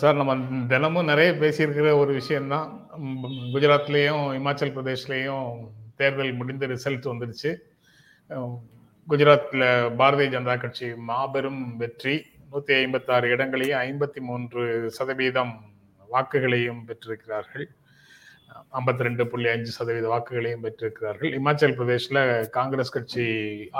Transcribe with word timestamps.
Sir 0.00 0.18
நம்ம 0.20 0.32
தினமும் 0.70 1.08
நிறைய 1.10 1.30
பேசியிருக்கிற 1.42 1.90
ஒரு 2.00 2.12
விஷயம்தான். 2.18 2.66
குஜராத்லேயும் 3.52 4.24
இமாச்சல் 4.38 4.72
பிரதேஷ்லேயும் 4.76 5.46
தேர்தல் 6.00 6.38
முடிந்த 6.40 6.66
ரிசல்ட் 6.72 7.08
வந்துடுச்சு 7.12 7.50
குஜராத்தில் 9.08 9.64
பாரதிய 10.00 10.28
ஜனதா 10.34 10.56
கட்சி 10.64 10.88
மாபெரும் 11.10 11.62
வெற்றி. 11.82 12.16
நூற்றி 12.50 12.74
ஐம்பத்தாறு 12.82 13.26
இடங்களையும் 13.34 13.80
ஐம்பத்தி 13.86 14.20
மூன்று 14.28 14.62
சதவீதம் 14.98 15.54
வாக்குகளையும் 16.14 16.82
பெற்றிருக்கிறார்கள். 16.88 17.66
ஐம்பத்தி 18.78 19.06
ரெண்டு 19.06 19.24
புள்ளி 19.32 19.48
அஞ்சு 19.54 19.72
சதவீத 19.78 20.06
வாக்குகளையும் 20.14 20.64
பெற்றிருக்கிறார்கள். 20.66 21.32
இமாச்சல் 21.40 21.76
பிரதேஷில் 21.78 22.22
காங்கிரஸ் 22.58 22.94
கட்சி 22.96 23.26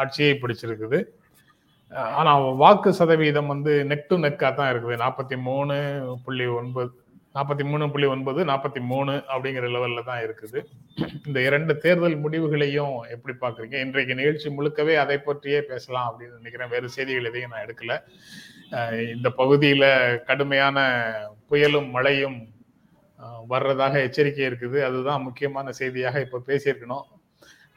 ஆட்சியை 0.02 0.34
பிடிச்சிருக்குது. 0.42 1.00
ஆனா 2.20 2.32
வாக்கு 2.62 2.90
சதவீதம் 2.98 3.52
வந்து 3.52 3.72
நெக் 3.90 4.10
டு 4.10 4.16
நெக்கா 4.24 4.48
தான் 4.58 4.70
இருக்குது. 4.72 4.96
நாற்பத்தி 5.04 5.36
மூணு 5.46 5.76
புள்ளி 6.24 6.48
ஒன்பது 6.58 6.90
நாற்பத்தி 7.36 7.64
மூணு 7.70 7.84
புள்ளி 7.94 8.06
ஒன்பது 8.12 8.40
நாற்பத்தி 8.50 8.80
மூணு 8.90 9.12
அப்படிங்கிற 9.32 9.66
லெவல்ல 9.74 10.00
தான் 10.08 10.22
இருக்குது. 10.26 10.60
இந்த 11.26 11.38
இரண்டு 11.48 11.72
தேர்தல் 11.84 12.16
முடிவுகளையும் 12.22 12.94
எப்படி 13.14 13.34
பாக்குறீங்க 13.42 13.76
இன்றைக்கு 13.84 14.14
நிகழ்ச்சி 14.20 14.48
முழுக்கவே 14.56 14.94
அதை 15.02 15.18
பற்றியே 15.26 15.60
பேசலாம் 15.70 16.08
அப்படின்னு 16.10 16.38
நினைக்கிறேன். 16.40 16.72
வேறு 16.74 16.94
செய்திகள் 16.96 17.28
எதையும் 17.30 17.52
நான் 17.54 17.64
எடுக்கல. 17.66 17.96
இந்த 19.14 19.28
பகுதியில 19.40 19.84
கடுமையான 20.30 20.78
புயலும் 21.50 21.88
மழையும் 21.96 22.38
வர்றதாக 23.52 23.94
எச்சரிக்கை 24.06 24.44
இருக்குது. 24.50 24.78
அதுதான் 24.88 25.24
முக்கியமான 25.28 25.72
செய்தியாக 25.80 26.20
இப்ப 26.26 26.42
பேசியிருக்கணும். 26.50 27.06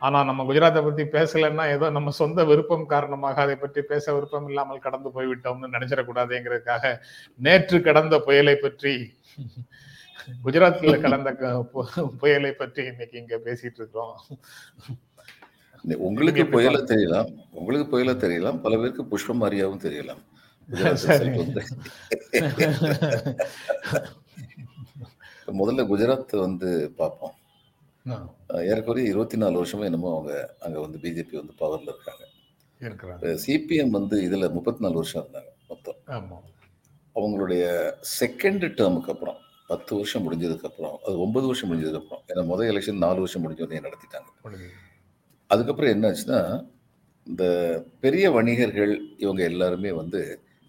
ஆனா 0.04 0.24
நம்ம 0.24 0.44
குஜராத்தை 0.44 0.84
பத்தி 0.84 1.04
பேசலைன்னா 1.16 1.76
ஏதோ 1.76 1.90
நம்ம 1.90 2.12
சொந்த 2.22 2.44
விருப்பம் 2.44 2.86
காரணமாக 2.86 3.42
அதை 3.42 3.56
பற்றி 3.56 3.82
பேச 3.92 4.06
விருப்பம் 4.16 4.48
இல்லாமல் 4.50 4.86
கடந்து 4.86 5.10
போய்விட்டோம்னு 5.16 5.74
நினைச்சிடக்கூடாதுங்கிறதுக்காக 5.76 6.96
நேற்று 7.40 7.82
கடந்த 7.82 8.20
புயலை 8.28 8.56
பற்றி 8.56 8.94
குஜராத்ல 10.46 10.96
கடந்த 11.06 11.30
புயலை 12.22 12.52
பற்றி 12.54 12.82
இன்னைக்கு 12.92 13.18
இங்க 13.24 13.36
பேசிட்டு 13.48 13.80
இருக்கிறோம் 13.82 14.16
உங்களுக்கு 16.08 16.44
புயல 16.54 16.78
தெரியலாம். 16.92 17.30
உங்களுக்கு 17.60 17.86
புயல 17.94 18.12
தெரியலாம். 18.24 18.60
பல 18.66 18.74
பேருக்கு 18.78 19.04
புஷ்ப 19.12 19.36
மாரியாவும் 19.42 19.84
தெரியலாம். 19.88 20.22
முதல்ல 25.60 25.82
குஜராத் 25.90 26.36
வந்து 26.46 26.70
பார்ப்போம் 27.00 27.34
ஏறக்குறைய 28.72 29.12
இருபத்தி 29.12 29.38
நாலு 29.44 29.56
வருஷமா 29.62 29.84
என்னமோ 29.90 30.10
அவங்க 30.16 30.34
அங்க 30.66 30.78
வந்து 30.86 30.98
பிஜேபி 31.04 31.36
வந்து 31.42 31.54
பவர்ல 31.62 31.90
இருக்காங்க. 31.94 32.24
சிபிஎம் 33.46 33.94
வந்து 33.98 34.16
இதுல 34.28 34.48
முப்பத்தி 34.58 34.84
நாலு 34.86 34.98
வருஷம் 35.02 35.22
இருந்தாங்க 35.24 35.52
மொத்தம். 35.72 36.00
அவங்களுடைய 37.16 37.64
செகண்ட் 38.20 38.66
டேர்முக்கு 38.80 39.14
அப்புறம் 39.14 39.40
பத்து 39.70 39.92
வருஷம் 39.98 40.24
முடிஞ்சதுக்கு 40.26 40.68
அப்புறம் 40.70 40.96
அது 41.06 41.16
ஒன்பது 41.26 41.46
வருஷம் 41.50 41.70
முடிஞ்சதுக்கு 41.70 42.02
அப்புறம் 42.02 42.24
ஏன்னா 42.32 42.44
முதல் 42.52 42.70
எலெக்ஷன் 42.72 43.04
நாலு 43.06 43.20
வருஷம் 43.24 43.44
முடிஞ்ச 43.46 43.62
உடனே 43.66 43.84
நடத்திட்டாங்க. 43.88 44.30
அதுக்கப்புறம் 45.50 45.94
என்ன 45.96 46.10
ஆச்சுன்னா 46.12 46.42
இந்த 47.28 47.44
பெரிய 48.06 48.26
வணிகர்கள் 48.38 48.94
இவங்க 49.24 49.42
எல்லாருமே 49.52 49.92
வந்து 50.02 50.22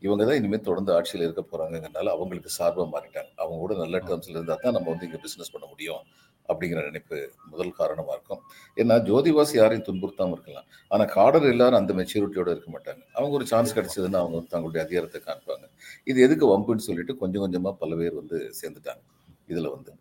இவங்க 0.03 0.23
தான் 0.29 0.39
இனிமேல் 0.41 0.67
தொடர்ந்து 0.69 0.93
ஆட்சியில் 0.97 1.25
இருக்க 1.27 1.43
போறாங்கங்கிறனால 1.51 2.13
அவங்களுக்கு 2.17 2.51
சார்பாக 2.59 2.87
மாறிட்டாங்க. 2.95 3.31
அவங்க 3.43 3.59
கூட 3.65 3.75
நல்ல 3.83 3.97
டேர்ம்ஸ்ல 4.09 4.37
இருந்தால் 4.39 4.63
தான் 4.65 4.77
நம்ம 4.77 4.91
வந்து 4.93 5.07
இங்கே 5.09 5.21
பிஸ்னஸ் 5.25 5.53
பண்ண 5.55 5.67
முடியும். 5.73 6.03
அப்படிங்கிற 6.49 6.85
நினைப்பு 6.85 7.31
முதல் 7.51 7.73
காரணமாக 7.73 8.13
இருக்கும். 8.13 8.41
ஏன்னா 8.77 9.03
ஜோதிவாஸ் 9.03 9.57
யாரையும் 9.57 9.87
துன்புறுத்தாமல் 9.87 10.33
இருக்கலாம். 10.33 10.65
ஆனால் 10.89 11.07
காடர் 11.07 11.49
எல்லாரும் 11.49 11.79
அந்த 11.79 11.95
மெச்சூரிட்டியோடு 11.95 12.51
இருக்க 12.51 12.79
மாட்டாங்க. 12.79 13.03
அவங்க 13.13 13.35
ஒரு 13.35 13.47
சான்ஸ் 13.47 13.77
கிடைச்சதுன்னா 13.77 14.17
அவங்க 14.17 14.37
வந்து 14.37 14.47
தங்களுடைய 14.47 14.87
அதிகாரத்தை 14.87 15.21
காண்பாங்க. 15.21 15.69
இது 16.05 16.21
எதுக்கு 16.21 16.59
வம்புன்னு 16.59 16.79
சொல்லிட்டு 16.79 17.17
கொஞ்சம் 17.17 17.41
கொஞ்சமாக 17.41 17.77
பல 17.77 17.95
பேர் 17.95 18.15
வந்து 18.15 18.51
சேர்ந்துட்டாங்க. 18.63 19.03
இதில் 19.47 19.69
வந்து. 19.69 19.93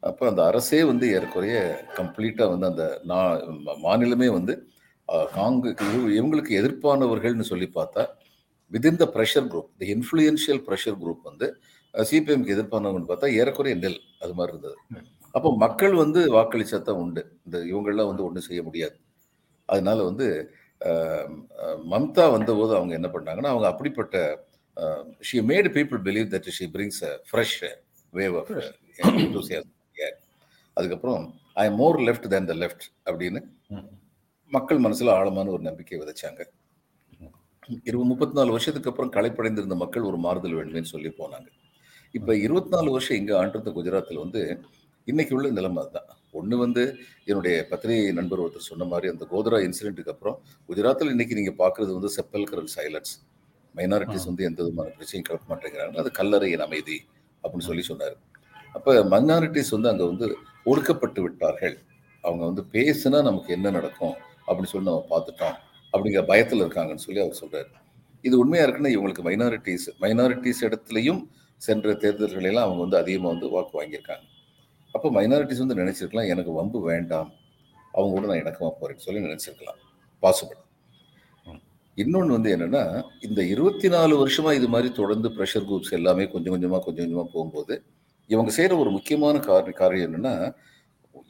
அப்போ 0.00 0.28
அந்த 0.28 0.44
அரசே 0.46 0.84
வந்து 0.84 1.10
ஏறக்குறைய 1.10 1.84
கம்ப்ளீட்டாக 1.94 2.58
வந்து 2.58 2.66
அந்த 2.66 3.00
நா- 3.08 3.58
மா- 3.66 3.78
மாநிலமே 3.82 4.32
வந்து 4.32 4.68
காங்க 5.12 5.74
இவங்களுக்கு 5.92 6.50
எதிர்ப்பானவர்கள்னு 6.50 7.40
சொல்லி 7.40 7.70
பார்த்தா 7.74 8.06
within 8.72 8.96
the 8.96 9.10
pressure 9.14 9.46
group 9.46 9.68
the 9.78 9.86
influential 9.86 10.62
pressure 10.66 10.96
group 11.00 11.22
வந்து 11.22 11.56
சிபிஎம்க்கு 11.92 12.54
எதிர்ப்பானவங்கன்னு 12.56 13.08
பார்த்தா 13.08 13.32
ஏறக்குறைய 13.32 13.78
நெல் 13.78 14.00
அது 14.20 14.34
மாதிரி 14.34 14.56
இருந்தது. 14.56 14.76
அப்போ 15.36 15.48
மக்கள் 15.64 15.94
வந்து 16.02 16.20
வாக்களிச்சா 16.36 16.78
தான் 16.80 17.00
உண்டு. 17.02 17.22
இந்த 17.46 17.56
இவங்கெல்லாம் 17.70 18.10
வந்து 18.10 18.24
ஒன்றும் 18.26 18.46
செய்ய 18.48 18.60
முடியாது. 18.68 18.96
அதனால 19.68 19.98
வந்து 20.10 20.26
மம்தா 21.92 22.24
வந்தபோது 22.34 22.72
அவங்க 22.78 22.92
என்ன 22.98 23.08
பண்ணாங்கன்னா 23.14 23.52
அவங்க 23.54 23.66
அப்படிப்பட்ட 23.72 24.16
she 25.28 25.38
made 25.50 25.68
people 25.76 26.00
believe 26.08 26.28
that 26.34 26.48
she 26.58 26.66
brings 26.74 27.00
a 27.10 27.12
fresh 27.30 27.56
wave 28.14 28.36
of 28.40 28.52
அதுக்கப்புறம் 30.76 31.22
I 31.60 31.64
am 31.70 31.78
more 31.82 31.98
left 32.08 32.28
than 32.34 32.48
the 32.50 32.54
left 32.62 32.86
அப்படின்னு 33.06 33.40
மக்கள் 34.52 34.80
மனசுல 34.86 35.14
ஆழமான 35.18 35.50
ஒரு 35.54 35.62
நம்பிக்கை 35.68 35.96
விதைச்சாங்க. 36.00 36.40
இருபது 37.86 38.08
முப்பத்தி 38.10 38.34
நாலு 38.38 38.50
வருஷத்துக்கு 38.56 38.90
அப்புறம் 38.90 39.12
களைப்படைந்திருந்த 39.16 39.76
மக்கள் 39.82 40.08
ஒரு 40.10 40.18
மாறுதல் 40.26 40.56
வேண்டுமேன்னு 40.58 40.92
சொல்லி 40.94 41.10
போனாங்க. 41.20 41.48
இப்ப 42.14 42.36
இருபத்தி 42.44 42.72
நாலு 42.76 42.88
வருஷம் 42.94 43.18
இங்க 43.20 43.32
ஆண்டிருந்த 43.40 43.70
குஜராத்தில் 43.78 44.22
வந்து 44.24 44.42
இன்னைக்கு 45.06 45.34
உள்ள 45.34 45.50
நிலைமை 45.50 45.82
அதுதான். 45.82 46.08
ஒண்ணு 46.32 46.54
வந்து 46.54 46.98
என்னுடைய 47.24 47.66
பத்திரிகை 47.70 48.12
நண்பர் 48.12 48.40
ஒருத்தர் 48.40 48.70
சொன்ன 48.70 48.84
மாதிரி 48.84 49.12
அந்த 49.12 49.24
கோத்ரா 49.32 49.58
இன்சிடென்ட்டுக்கு 49.66 50.08
அப்புறம் 50.08 50.36
குஜராத்தில் 50.68 51.10
இன்னைக்கு 51.10 51.34
நீங்க 51.34 51.52
பாக்குறது 51.58 51.90
வந்து 51.98 52.10
செப்பல்கரல் 52.16 52.70
சைலன்ஸ் 52.76 53.12
மைனாரிட்டிஸ் 53.74 54.24
வந்து 54.24 54.44
எந்த 54.44 54.62
விதமான 54.62 54.90
பிரச்சனையும் 54.98 55.26
கிளப்ப 55.28 55.46
மாட்டேங்கிறாங்க. 55.48 55.96
அது 55.96 56.10
கல்லறையின் 56.10 56.60
அமைதி 56.60 56.96
அப்படின்னு 57.44 57.68
சொல்லி 57.70 57.82
சொன்னார். 57.82 58.16
அப்ப 58.72 59.04
மைனாரிட்டிஸ் 59.04 59.70
வந்து 59.70 59.88
அங்க 59.88 60.04
வந்து 60.04 60.36
ஒடுக்கப்பட்டு 60.66 61.20
விட்டார்கள். 61.20 61.76
அவங்க 62.24 62.44
வந்து 62.44 62.62
பேசுனா 62.72 63.22
நமக்கு 63.22 63.52
என்ன 63.52 63.70
நடக்கும் 63.70 64.14
அப்படின்னு 64.46 64.70
சொல்லி 64.74 64.90
நம்ம 64.90 65.06
பார்த்துட்டோம். 65.10 65.56
அப்படிங்கிற 65.92 66.22
பயத்துல 66.32 66.64
இருக்காங்கன்னு 66.64 67.04
சொல்லி 67.06 67.20
அவர் 67.20 67.40
சொல்றாரு. 67.42 67.68
இது 68.20 68.38
உண்மையா 68.38 68.64
இருக்குன்னா 68.64 68.92
இவங்களுக்கு 68.96 69.24
மைனாரிட்டிஸ் 69.28 69.88
மைனாரிட்டிஸ் 70.00 70.62
இடத்துலையும் 70.62 71.20
சென்ற 71.56 71.92
தேர்தல்களெல்லாம் 71.92 72.66
அவங்க 72.66 72.80
வந்து 72.80 72.96
அதிகமாக 72.96 73.32
வந்து 73.34 73.48
வாக்கு 73.50 73.82
வாங்கியிருக்காங்க. 73.82 74.26
அப்போ 74.96 75.08
மைனாரிட்டிஸ் 75.10 75.64
வந்து 75.64 75.74
நினைச்சிருக்கலாம் 75.74 76.28
எனக்கு 76.28 76.52
வம்பு 76.52 76.80
வேண்டாம். 76.80 77.30
அவங்க 77.92 78.12
கூட 78.14 78.26
நான் 78.30 78.42
இணக்கமா 78.42 78.70
போறேன்னு 78.80 79.04
சொல்லி 79.06 79.20
நினைச்சிருக்கலாம். 79.26 79.80
பாசிபிள் 80.22 80.62
இன்னொன்று 81.98 82.32
வந்து 82.32 82.50
என்னன்னா 82.56 82.82
இந்த 83.20 83.44
இருபத்தி 83.44 83.88
நாலு 83.88 84.14
வருஷமா 84.22 84.52
இது 84.54 84.68
மாதிரி 84.68 84.88
தொடர்ந்து 84.92 85.28
ப்ரெஷர் 85.28 85.66
குரூப்ஸ் 85.68 85.92
எல்லாமே 85.92 86.24
கொஞ்சம் 86.28 86.54
கொஞ்சமா 86.54 86.78
கொஞ்சம் 86.78 87.04
கொஞ்சமா 87.06 87.24
போகும்போது 87.34 87.74
இவங்க 88.30 88.50
செய்யற 88.56 88.78
ஒரு 88.78 88.90
முக்கியமான 88.90 89.38
காரண 89.38 89.70
காரியம் 89.70 90.12
என்னன்னா 90.14 90.34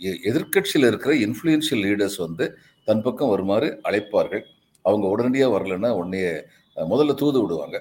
எ- 0.01 0.21
எதிர்க்கட்சியில 0.25 0.87
இருக்கிற 0.87 1.15
இன்ஃப்ளூயன்ஷியல் 1.17 1.83
லீடர்ஸ் 1.87 2.19
வந்து 2.19 2.47
தன் 2.85 3.03
பக்கம் 3.03 3.29
வருமாறு 3.29 3.69
அழைப்பார்கள். 3.85 4.43
அவங்க 4.85 5.07
உடனடியாக 5.09 5.55
வரலைன்னா 5.57 5.91
உடனே 5.91 6.23
முதல்ல 6.77 7.15
தூது 7.15 7.43
விடுவாங்க. 7.43 7.79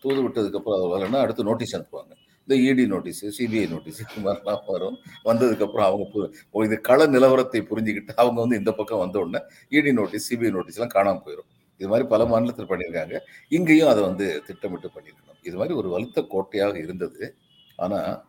தூது 0.00 0.20
விட்டதுக்கப்புறம் 0.28 0.76
அது 0.78 0.88
வரலைன்னா 0.94 1.20
அடுத்து 1.20 1.44
நோட்டீஸ் 1.44 1.76
அனுப்புவாங்க. 1.76 2.12
இந்த 2.46 2.70
இடி 2.70 2.84
நோட்டீஸு 2.84 3.32
சிபிஐ 3.38 3.68
நோட்டீஸ் 3.68 4.00
இது 4.00 4.32
மாதிரிலாம் 4.32 4.60
வரும். 4.66 4.98
வந்ததுக்கப்புறம் 5.24 5.80
அவங்க 5.80 6.30
பு- 6.52 6.64
இது 6.64 6.80
கள 6.80 7.06
நிலவரத்தை 7.06 7.62
புரிஞ்சுக்கிட்டு 7.62 8.14
அவங்க 8.16 8.40
வந்து 8.40 8.58
இந்த 8.58 8.72
பக்கம் 8.72 8.98
வந்த 8.98 9.18
உடனே 9.18 9.44
இடி 9.68 9.92
நோட்டீஸ் 9.92 10.34
சிபிஐ 10.34 10.54
நோட்டீஸ்லாம் 10.54 10.86
காணாமல் 10.86 11.22
போயிடும் 11.24 11.52
இது 11.78 11.88
மாதிரி 11.88 12.08
பல 12.08 12.26
மாநிலத்தில் 12.26 12.66
பண்ணியிருக்காங்க. 12.66 13.18
இங்கேயும் 13.48 13.88
அதை 13.88 14.02
வந்து 14.02 14.42
திட்டமிட்டு 14.46 14.88
பண்ணியிருக்கணும். 14.88 15.36
இது 15.42 15.56
மாதிரி 15.56 15.74
ஒரு 15.74 15.98
வலுத்த 15.98 16.26
கோட்டையாக 16.26 16.78
இருந்தது. 16.78 17.34
ஆனால் 17.76 18.24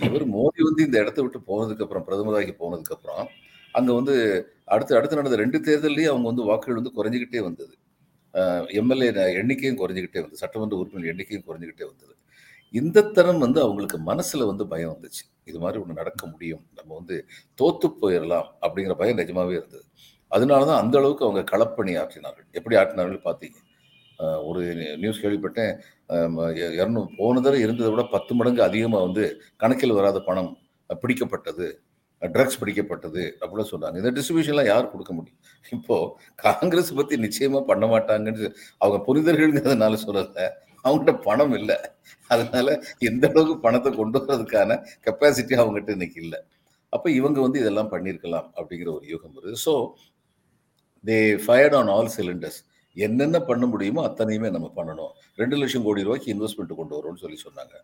இவர் 0.00 0.28
மோடி 0.28 0.62
வந்து 0.62 0.84
இந்த 0.84 0.98
இடத்த 0.98 1.22
விட்டு 1.22 1.38
போனதுக்கு 1.38 1.82
அப்புறம் 1.82 2.06
பிரதமராகி 2.06 2.50
போனதுக்கு 2.50 2.92
அப்புறம் 2.92 3.28
வந்து 3.72 4.46
அடுத்து 4.64 4.96
அடுத்து 4.96 5.16
நடந்த 5.16 5.36
ரெண்டு 5.36 5.58
தேர்தல்லையும் 5.58 6.08
அவங்க 6.08 6.26
வந்து 6.26 6.42
வாக்குகள் 6.42 6.82
வந்து 6.82 6.90
குறைஞ்சிக்கிட்டே 6.90 7.38
வந்தது. 7.38 7.74
எம்எல்ஏ 8.68 9.10
எண்ணிக்கையும் 9.10 9.76
குறைஞ்சிக்கிட்டே 9.76 10.12
வந்தது. 10.12 10.36
சட்டமன்ற 10.36 10.76
உறுப்பினர் 10.76 11.14
எண்ணிக்கையும் 11.14 11.44
குறைஞ்சிக்கிட்டே 11.46 11.84
வந்தது. 11.84 12.16
இந்த 12.74 13.04
தரம் 13.16 13.42
வந்து 13.44 13.60
அவங்களுக்கு 13.64 13.98
மனசுல 14.10 14.46
வந்து 14.50 14.64
பயம் 14.72 14.92
வந்துச்சு. 14.94 15.22
இது 15.50 15.58
மாதிரி 15.62 15.78
ஒன்று 15.82 16.00
நடக்க 16.00 16.22
முடியும். 16.32 16.62
நம்ம 16.78 16.90
வந்து 17.00 17.16
தோத்து 17.60 17.88
போயிடலாம் 18.02 18.48
அப்படிங்கிற 18.64 18.94
பயம் 19.02 19.20
நிஜமாவே 19.22 19.54
இருந்தது. 19.60 19.84
அதனால 20.36 20.66
தான் 20.70 20.80
அந்த 20.82 20.94
அளவுக்கு 21.00 21.26
அவங்க 21.26 21.42
களப்பணி 21.52 21.92
ஆற்றினார்கள். 22.02 22.48
எப்படி 22.58 22.76
ஆற்றினார்கள் 22.80 23.26
பார்த்தீங்க? 23.28 23.58
ஒரு 24.48 24.62
நியூஸ் 25.02 25.22
கேள்விப்பட்டேன். 25.24 25.74
இரநூறு 26.78 27.08
போன 27.18 27.40
தடவை 27.44 27.60
இருந்ததை 27.66 27.90
விட 27.92 28.02
பத்து 28.14 28.32
மடங்கு 28.38 28.62
அதிகமாக 28.68 29.06
வந்து 29.06 29.24
கணக்கில் 29.62 29.98
வராத 29.98 30.20
பணம் 30.28 30.50
பிடிக்கப்பட்டது. 31.02 31.66
ட்ரக்ஸ் 32.22 32.60
பிடிக்கப்பட்டது 32.60 33.22
அப்படிலாம் 33.40 33.72
சொன்னாங்க. 33.72 33.96
இந்த 34.02 34.10
டிஸ்ட்ரிபியூஷன்லாம் 34.16 34.70
யார் 34.70 34.92
கொடுக்க 34.92 35.12
முடியும்? 35.18 35.40
இப்போது 35.76 36.08
காங்கிரஸ் 36.44 36.96
பற்றி 37.00 37.16
நிச்சயமாக 37.26 37.62
பண்ண 37.70 37.86
மாட்டாங்கன்னு 37.92 38.48
அவங்க 38.82 38.98
புரிதர்கள்ங்கிறதுனால 39.08 39.98
சொல்லலை. 40.06 40.46
அவங்ககிட்ட 40.84 41.22
பணம் 41.22 41.52
இல்லை. 41.52 41.76
அதனால 42.28 42.82
எந்த 42.98 43.28
அளவுக்கு 43.28 43.58
பணத்தை 43.58 43.92
கொண்டு 43.92 44.18
வர்றதுக்கான 44.18 44.86
கெப்பாசிட்டி 45.04 45.58
அவங்ககிட்ட 45.60 45.90
இன்னைக்கு 45.90 46.22
இல்லை. 46.22 46.40
அப்போ 46.88 47.10
இவங்க 47.10 47.40
வந்து 47.40 47.60
இதெல்லாம் 47.60 47.92
பண்ணியிருக்கலாம் 47.92 48.50
அப்படிங்கிற 48.56 48.92
ஒரு 48.94 49.06
யூகம் 49.06 49.36
வருது. 49.36 49.54
So 49.64 49.90
they 51.04 51.44
fired 51.44 51.74
on 51.74 51.88
all 51.88 52.10
cylinders 52.16 52.60
என்னென்ன 52.94 53.40
பண்ண 53.40 53.66
முடியுமோ 53.66 54.08
அத்தனையுமே 54.08 54.50
நம்ம 54.50 54.72
பண்ணணும். 54.76 55.10
ரெண்டு 55.36 55.56
லட்சம் 55.56 55.82
கோடி 55.82 56.02
ரூபாய்க்கு 56.02 56.34
இன்வெஸ்ட்மெண்ட் 56.34 56.74
கொண்டு 56.74 56.96
வரோம்னு 56.96 57.16
சொல்லி 57.16 57.38
சொன்னாங்க. 57.44 57.74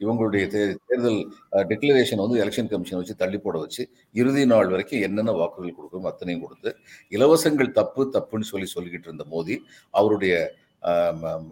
இவங்களுடைய 0.00 0.44
தே- 0.46 0.76
தேர்தல் 0.86 1.32
டிக்ளரேஷன் 1.52 2.28
வந்து 2.28 2.44
எலெக்ஷன் 2.44 2.68
கமிஷன் 2.68 2.98
வச்சு 2.98 3.16
தள்ளி 3.16 3.38
போட 3.38 3.58
வச்சு 3.58 3.90
இறுதி 4.12 4.46
நாள் 4.46 4.68
வரைக்கும் 4.68 5.00
என்னென்ன 5.00 5.32
வாக்குகள் 5.32 5.74
கொடுக்கணும் 5.74 6.06
அத்தனையும் 6.06 6.42
கொடுத்து 6.42 6.76
இலவசங்கள் 7.10 7.70
தப்பு 7.70 8.10
தப்புன்னு 8.12 8.40
சொல்லி 8.40 8.70
சொல்லிக்கிட்டு 8.74 9.12
இருந்த 9.12 9.24
மோடி 9.30 9.58
அவருடைய 9.90 10.54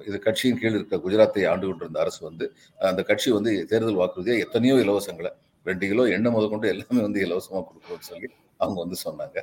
இது 0.09 0.17
கட்சியின் 0.27 0.59
கீழ் 0.61 0.77
இருக்க 0.79 0.97
குஜராத்தை 1.05 1.45
ஆண்டு 1.53 1.67
கொண்டிருந்த 1.69 2.01
அரசு 2.05 2.21
வந்து 2.29 2.45
அந்த 2.91 3.01
கட்சி 3.11 3.29
வந்து 3.37 3.53
தேர்தல் 3.73 4.01
வாக்குறுதியாக 4.03 4.45
எத்தனையோ 4.47 4.77
இலவசங்களை 4.85 5.31
ரெண்டு 5.67 5.87
கிலோ 5.91 6.05
எண்ணெய் 6.17 6.35
முதற்கொண்டு 6.35 6.69
எல்லாமே 6.75 7.01
வந்து 7.07 7.21
இலவசமாக 7.27 7.63
கொடுக்குறோம்னு 7.69 8.09
சொல்லி 8.11 8.29
அவங்க 8.61 8.79
வந்து 8.85 8.99
சொன்னாங்க. 9.07 9.39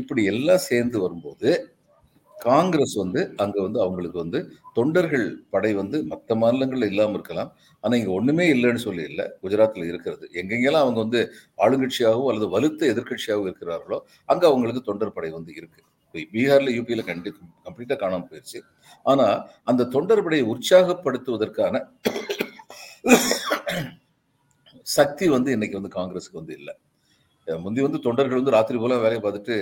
இப்படி 0.00 0.22
எல்லாம் 0.32 0.64
சேர்ந்து 0.70 0.98
வரும்போது 1.04 1.50
காங்கிரஸ் 2.36 2.94
வந்து 3.02 3.20
அங்க 3.42 3.56
வந்து 3.64 3.78
அவங்களுக்கு 3.84 4.18
வந்து 4.22 4.38
தொண்டர்கள் 4.76 5.24
படை 5.54 5.72
வந்து 5.80 5.96
மற்ற 6.10 6.34
மாநிலங்களில் 6.42 6.90
இல்லாமல் 6.92 7.16
இருக்கலாம். 7.18 7.50
ஆனா 7.84 7.94
இங்க 8.00 8.12
ஒண்ணுமே 8.18 8.44
இல்லைன்னு 8.54 8.82
சொல்லி 8.86 9.04
இல்லை. 9.10 9.26
குஜராத்ல 9.42 9.84
இருக்கிறது. 9.90 10.24
எங்கெங்கெல்லாம் 10.40 10.84
அவங்க 10.86 11.00
வந்து 11.04 11.20
ஆளுங்கட்சியாகவோ 11.64 12.28
அல்லது 12.32 12.48
வலுத்த 12.56 12.88
எதிர்கட்சியாகவோ 12.92 13.46
இருக்கிறார்களோ 13.48 13.98
அங்க 14.32 14.44
அவங்களுக்கு 14.50 14.82
தொண்டர் 14.88 15.16
படை 15.18 15.30
வந்து 15.38 15.52
இருக்கு. 15.60 15.80
இப்ப 16.12 16.22
பீகார்ல 16.34 16.70
யூபியில 16.76 17.02
கண்டி 17.08 17.30
கம்ப்ளீட்டா 17.66 17.96
காணாம 18.02 18.24
போயிடுச்சு 18.30 18.60
ஆனா 19.10 19.26
அந்த 19.70 19.88
தொண்டர்படையை 19.94 20.44
உற்சாகப்படுத்துவதற்கான 20.52 21.76
சக்தி 24.96 25.26
வந்து 25.34 25.50
இன்னைக்கு 25.56 25.78
வந்து 25.78 25.96
காங்கிரஸுக்கு 25.98 26.40
வந்து 26.40 26.54
இல்லை. 26.60 26.74
முந்தி 27.48 27.80
வந்து 27.84 27.98
தொண்டர்கள் 28.06 28.40
வந்து 28.40 28.54
ராத்திரி 28.54 28.78
போல 28.80 28.96
வேலையை 29.04 29.20
பார்த்துட்டு 29.22 29.54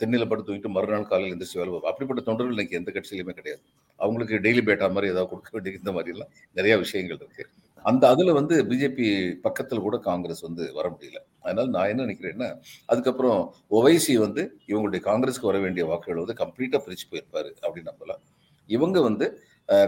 தென்னில 0.00 0.26
படுத்து 0.28 0.48
தூங்கிட்டு 0.48 0.74
மறுநாள் 0.76 1.08
காலையில் 1.10 1.34
எந்திரிச்சு 1.34 1.58
வேலை 1.60 1.70
பார்ப்போம் 1.70 1.92
அப்படிப்பட்ட 1.92 2.22
தொண்டர்கள் 2.28 2.54
இன்னைக்கு 2.56 2.78
எந்த 2.80 2.90
கட்சியிலுமே 2.96 3.34
கிடையாது. 3.38 3.62
அவங்களுக்கு 4.00 4.42
டெய்லி 4.46 4.62
பேட்டா 4.68 4.88
மாதிரி 4.96 5.12
ஏதாவது 5.14 5.30
கொடுக்க 5.32 5.50
வேண்டிய 5.56 5.80
இந்த 5.80 5.92
மாதிரி 5.96 6.12
எல்லாம் 6.14 6.32
நிறைய 6.58 6.76
விஷயங்கள் 6.84 7.20
இருக்கு. 7.22 7.44
அந்த 7.84 8.04
அதுல 8.12 8.34
வந்து 8.38 8.54
பிஜேபி 8.70 9.06
பக்கத்துல 9.46 9.80
கூட 9.86 9.96
காங்கிரஸ் 10.08 10.42
வந்து 10.46 10.64
வர 10.78 10.86
முடியல. 10.94 11.18
அதனால 11.44 11.66
நான் 11.76 11.90
என்ன 11.92 12.04
நினைக்கிறேன்னா 12.06 12.48
அதுக்கப்புறம் 12.92 13.40
ஒவைசி 13.78 14.14
வந்து 14.26 14.42
இவங்களுடைய 14.70 15.00
காங்கிரஸ்க்கு 15.08 15.50
வர 15.50 15.58
வேண்டிய 15.64 15.84
வாக்குகள் 15.90 16.22
வந்து 16.22 16.38
கம்ப்ளீட்டா 16.42 16.80
பிரிச்சு 16.86 17.06
போயிருப்பாரு 17.10 17.50
அப்படின்னு 17.64 17.90
நம்பலாம். 17.92 18.22
இவங்க 18.68 18.98
வந்து 19.08 19.26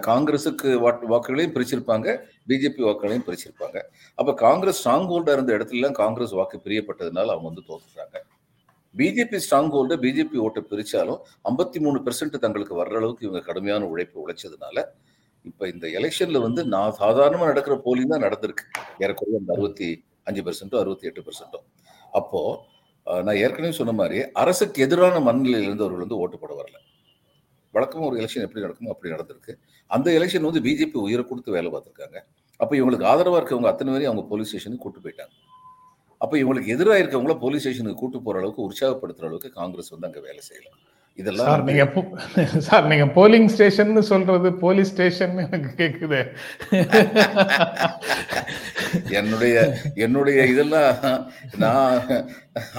காங்கிரஸுக்கு 0.08 0.69
வாட் 0.84 1.02
வாக்குகளையும் 1.12 1.54
பிரிச்சிருப்பாங்க 1.54 2.08
பிஜேபி 2.50 2.82
வாக்குகளையும் 2.88 3.26
பிரிச்சிருப்பாங்க. 3.26 3.78
அப்ப 4.19 4.34
காங்கிரஸ் 4.46 4.78
ஸ்ட்ராங் 4.81 5.08
ஹோல்டா 5.10 5.34
இருந்த 5.37 5.52
இடத்துல 5.58 5.90
காங்கிரஸ் 6.02 6.34
வாக்கு 6.40 6.58
பிரியப்பட்டதுனால 6.66 7.32
அவங்க 7.34 7.48
வந்து 7.50 7.66
தோற்றுறாங்க 7.70 8.16
பிஜேபி 8.94 9.38
ஸ்ட்ராங் 9.44 9.72
ஹோல்டு 9.75 9.94
பிஜேபி 10.04 10.38
ஓட்டை 10.44 10.60
பிரிச்சாலும் 10.70 11.20
ஐம்பத்தி 11.50 11.78
மூணு 11.87 11.98
பெர்சென்ட் 12.06 12.37
தங்களுக்கு 12.44 12.75
வர்ற 12.81 12.94
அளவுக்கு 13.00 13.26
இவங்க 13.26 13.43
கடுமையான 13.48 13.88
உழைப்பு 13.93 14.16
உழைச்சதுனால 14.25 14.84
இப்ப 15.48 15.69
இந்த 15.72 15.87
எலெக்ஷன்ல 15.98 16.38
வந்து 16.46 16.62
நான் 16.75 16.96
சாதாரணமா 17.02 17.46
நடக்கிற 17.52 17.75
போலிங் 17.87 18.12
தான் 18.12 18.25
நடந்திருக்கு. 18.26 18.64
ஏறக்குறைய 19.04 19.40
அந்த 19.43 19.52
அறுபத்தி 19.56 19.88
அஞ்சு 20.28 20.43
பெர்சென்ட்டோ 20.46 20.78
அறுபத்தி 20.82 21.08
எட்டு 21.10 21.22
பெர்சென்ட்டோ 21.26 21.60
அப்போ 22.19 22.40
நான் 23.26 23.38
ஏற்கனவே 23.44 23.75
சொன்ன 23.78 23.93
மாதிரி 24.00 24.19
அரசுக்கு 24.43 24.78
எதிரான 24.87 25.20
மனநிலையில 25.26 25.69
இருந்தவர்கள் 25.69 26.04
வந்து 26.04 26.19
ஓட்டு 26.22 26.37
போட 26.43 26.52
வரல. 26.60 26.76
வழக்கமாக 27.75 28.08
ஒரு 28.08 28.16
எலெக்ஷன் 28.20 28.44
எப்படி 28.46 28.62
நடக்குமோ 28.64 28.93
அப்படி 28.94 29.12
நடந்திருக்கு. 29.14 29.52
அந்த 29.90 30.08
எலெக்ஷன் 30.19 30.46
வந்து 30.48 30.62
பிஜேபி 30.66 30.98
உயிரை 31.06 31.25
கொடுத்து 31.31 31.56
வேலை 31.56 31.70
பார்த்திருக்காங்க. 31.75 32.19
அப்போ 32.60 32.75
இவங்களுக்கு 32.78 33.06
ஆதரவா 33.12 33.38
இருக்கவங்க 33.40 33.70
அத்தனை 33.72 33.90
பேரையும் 33.93 34.12
அவங்க 34.12 34.25
போலீஸ் 34.31 34.50
ஸ்டேஷனுக்கு 34.50 34.84
கூட்டு 34.84 35.00
போயிட்டாங்க. 35.04 35.34
அப்போ 36.20 36.34
இவங்களுக்கு 36.43 36.72
எதிராக 36.75 37.00
இருக்கவங்கள 37.02 37.34
போலீஸ் 37.44 37.64
ஸ்டேஷனுக்கு 37.64 38.00
கூட்டு 38.02 38.19
போற 38.26 38.38
அளவுக்கு 38.43 38.62
உற்சாகப்படுத்துற 38.69 39.26
அளவுக்கு 39.28 39.50
காங்கிரஸ் 39.60 39.93
வந்து 39.94 40.08
அங்க 40.10 40.20
வேலை 40.28 40.43
செய்யலாம் 40.50 40.78
இதெல்லாம் 41.18 41.62
நீங்க 41.68 41.84
சார் 42.66 42.88
நீங்க 42.90 43.06
போலிங் 43.16 43.48
ஸ்டேஷன் 43.52 44.02
சொல்றது 44.10 44.48
போலீஸ் 44.62 44.90
ஸ்டேஷன் 44.92 45.36
எனக்கு 45.44 45.70
கேக்குது. 45.80 46.20
என்னுடைய 49.18 49.54
என்னுடைய 50.04 50.40
இதெல்லாம் 50.52 50.90
நான் 51.56 52.00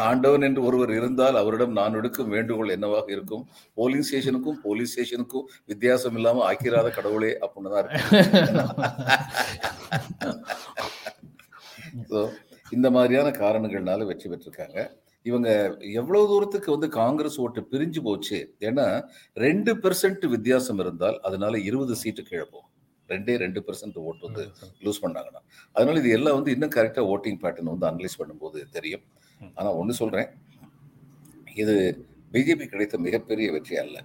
ஆண்டவன் 0.08 0.46
என்று 0.50 0.62
ஒருவர் 0.64 0.94
இருந்தால் 1.00 1.42
அவரிடம் 1.42 1.78
நான் 1.80 1.98
எடுக்கும் 2.00 2.34
வேண்டுகோள் 2.36 2.76
என்னவாக 2.76 3.08
இருக்கும்? 3.12 3.44
போலிங் 3.78 4.06
ஸ்டேஷனுக்கும் 4.10 4.60
போலீஸ் 4.66 4.94
ஸ்டேஷனுக்கும் 4.94 5.48
வித்தியாசம் 5.72 6.18
இல்லாம 6.20 6.44
ஆக்கிராத 6.50 6.92
கடவுளே 6.98 7.32
அப்படின்னு 7.44 7.74
தான் 7.76 7.84
இருக்கு. 7.84 8.04
இந்த 12.72 12.88
மாதிரியான 12.96 13.30
காரணங்கள்னால 13.38 14.06
வெற்றி 14.08 14.28
பெற்றிருக்காங்க. 14.30 14.80
இவங்க 15.30 15.50
எவ்வளவு 16.00 16.30
தூரத்துக்கு 16.32 16.70
வந்து 16.76 16.88
காங்கிரஸ் 17.02 17.38
ஓட்டு 17.44 17.62
பிரிஞ்சு 17.72 18.02
போச்சு? 18.08 18.40
ஏன்னா 18.68 18.86
ரெண்டு 19.46 19.74
பெர்சென்ட் 19.84 20.26
வித்தியாசம் 20.36 20.82
இருந்தால் 20.84 21.18
அதனால 21.30 21.60
இருபது 21.70 21.96
சீட்டு 22.02 22.24
கீழே 22.30 22.46
போகும். 22.54 22.72
ரெண்டே 23.10 23.34
ரெண்டு 23.44 23.60
பெர்சென்ட் 23.68 23.98
ஓட்டு 24.08 24.28
வந்து 24.28 24.44
லூஸ் 24.86 25.04
பண்ணாங்கன்னா. 25.04 25.42
அதனால 25.76 25.96
இது 26.02 26.12
எல்லாம் 26.18 26.38
வந்து 26.38 26.54
இன்னும் 26.56 26.76
கரெக்டா 26.78 27.04
ஓட்டிங் 27.14 27.40
பேட்டர்ன் 27.44 27.74
வந்து 27.74 27.90
அனலைஸ் 27.90 28.20
பண்ணும்போது 28.22 28.68
தெரியும். 28.78 29.04
ஆனா 29.58 29.70
ஒண்ணு 29.80 29.96
சொல்றேன். 30.02 30.30
இது 31.64 31.76
பிஜேபி 32.34 32.66
கிடைத்த 32.72 32.96
மிகப்பெரிய 33.08 33.48
வெற்றி 33.56 33.76
அல்ல. 33.84 33.98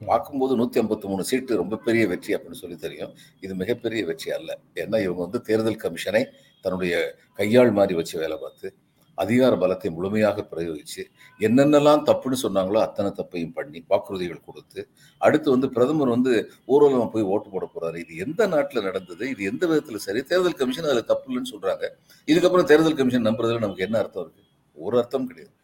பார்க்கும்போது 0.00 0.52
நூத்தி 0.58 0.78
ஐம்பத்தி 0.80 1.06
மூணு 1.10 1.22
சீட்டு 1.30 1.60
ரொம்ப 1.60 1.78
பெரிய 1.86 2.04
வெற்றி 2.12 2.30
அப்படின்னு 2.36 2.60
சொல்லி 2.60 2.76
தெரியும். 2.84 3.12
இது 3.44 3.52
மிகப்பெரிய 3.62 4.02
வெற்றி 4.10 4.30
அல்ல. 4.36 4.50
ஏன்னா 4.82 4.98
இவங்க 5.06 5.20
வந்து 5.26 5.40
தேர்தல் 5.48 5.82
கமிஷனை 5.82 6.22
தன்னுடைய 6.64 6.94
கையாள் 7.38 7.72
மாதிரி 7.78 7.94
வச்சு 7.98 8.16
வேலை 8.22 8.36
பார்த்து 8.44 8.68
அதிகார 9.18 9.52
பலத்தை 9.62 9.88
முழுமையாக 9.96 10.44
பிரயோகித்து 10.52 11.02
என்னென்னலாம் 11.40 12.04
தப்புன்னு 12.08 12.38
சொன்னாங்களோ 12.44 12.78
அத்தனை 12.86 13.10
தப்பையும் 13.18 13.54
பண்ணி 13.58 13.78
வாக்குறுதிகள் 13.92 14.46
கொடுத்து 14.48 14.80
அடுத்து 15.20 15.48
வந்து 15.54 15.68
பிரதமர் 15.76 16.14
வந்து 16.16 16.32
ஊர்வலம் 16.74 17.12
போய் 17.14 17.28
ஓட்டு 17.32 17.48
போட 17.54 17.66
போகிறாரு 17.74 17.96
இது 18.04 18.12
எந்த 18.24 18.46
நாட்டில் 18.54 18.86
நடந்தது? 18.88 19.24
இது 19.34 19.42
எந்த 19.52 19.62
விதத்தில் 19.70 20.04
சரி? 20.06 20.22
தேர்தல் 20.30 20.58
கமிஷன் 20.60 20.90
அதில் 20.90 21.10
தப்பு 21.12 21.28
இல்லைன்னு 21.30 21.52
சொல்கிறாங்க 21.54 21.84
இதுக்கப்புறம் 22.28 22.68
தேர்தல் 22.72 22.98
கமிஷன் 23.00 23.28
நம்புறதுல 23.28 23.64
நமக்கு 23.66 23.86
என்ன 23.88 23.98
அர்த்தம் 24.02 24.24
இருக்கு? 24.26 24.44
ஒரு 24.76 24.96
அர்த்தம் 25.02 25.28
கிடையாது. 25.30 25.54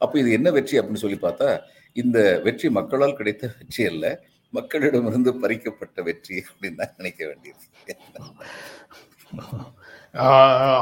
அப்போ 0.00 0.16
இது 0.22 0.30
என்ன 0.38 0.48
வெற்றி 0.56 0.76
அப்படின்னு 0.80 1.04
சொல்லி 1.04 1.20
பார்த்தா 1.26 1.48
இந்த 1.96 2.18
வெற்றி 2.46 2.68
மக்களால் 2.78 3.18
கிடைத்த 3.20 3.44
வெற்றி 3.60 3.84
அல்ல 3.92 4.06
மக்களிடமிருந்து 4.52 5.30
பறிக்கப்பட்ட 5.42 6.02
வெற்றி 6.08 6.36
அப்படின்னு 6.50 6.78
தான் 6.80 6.94
நினைக்க 7.00 7.20
வேண்டியது. 7.30 7.64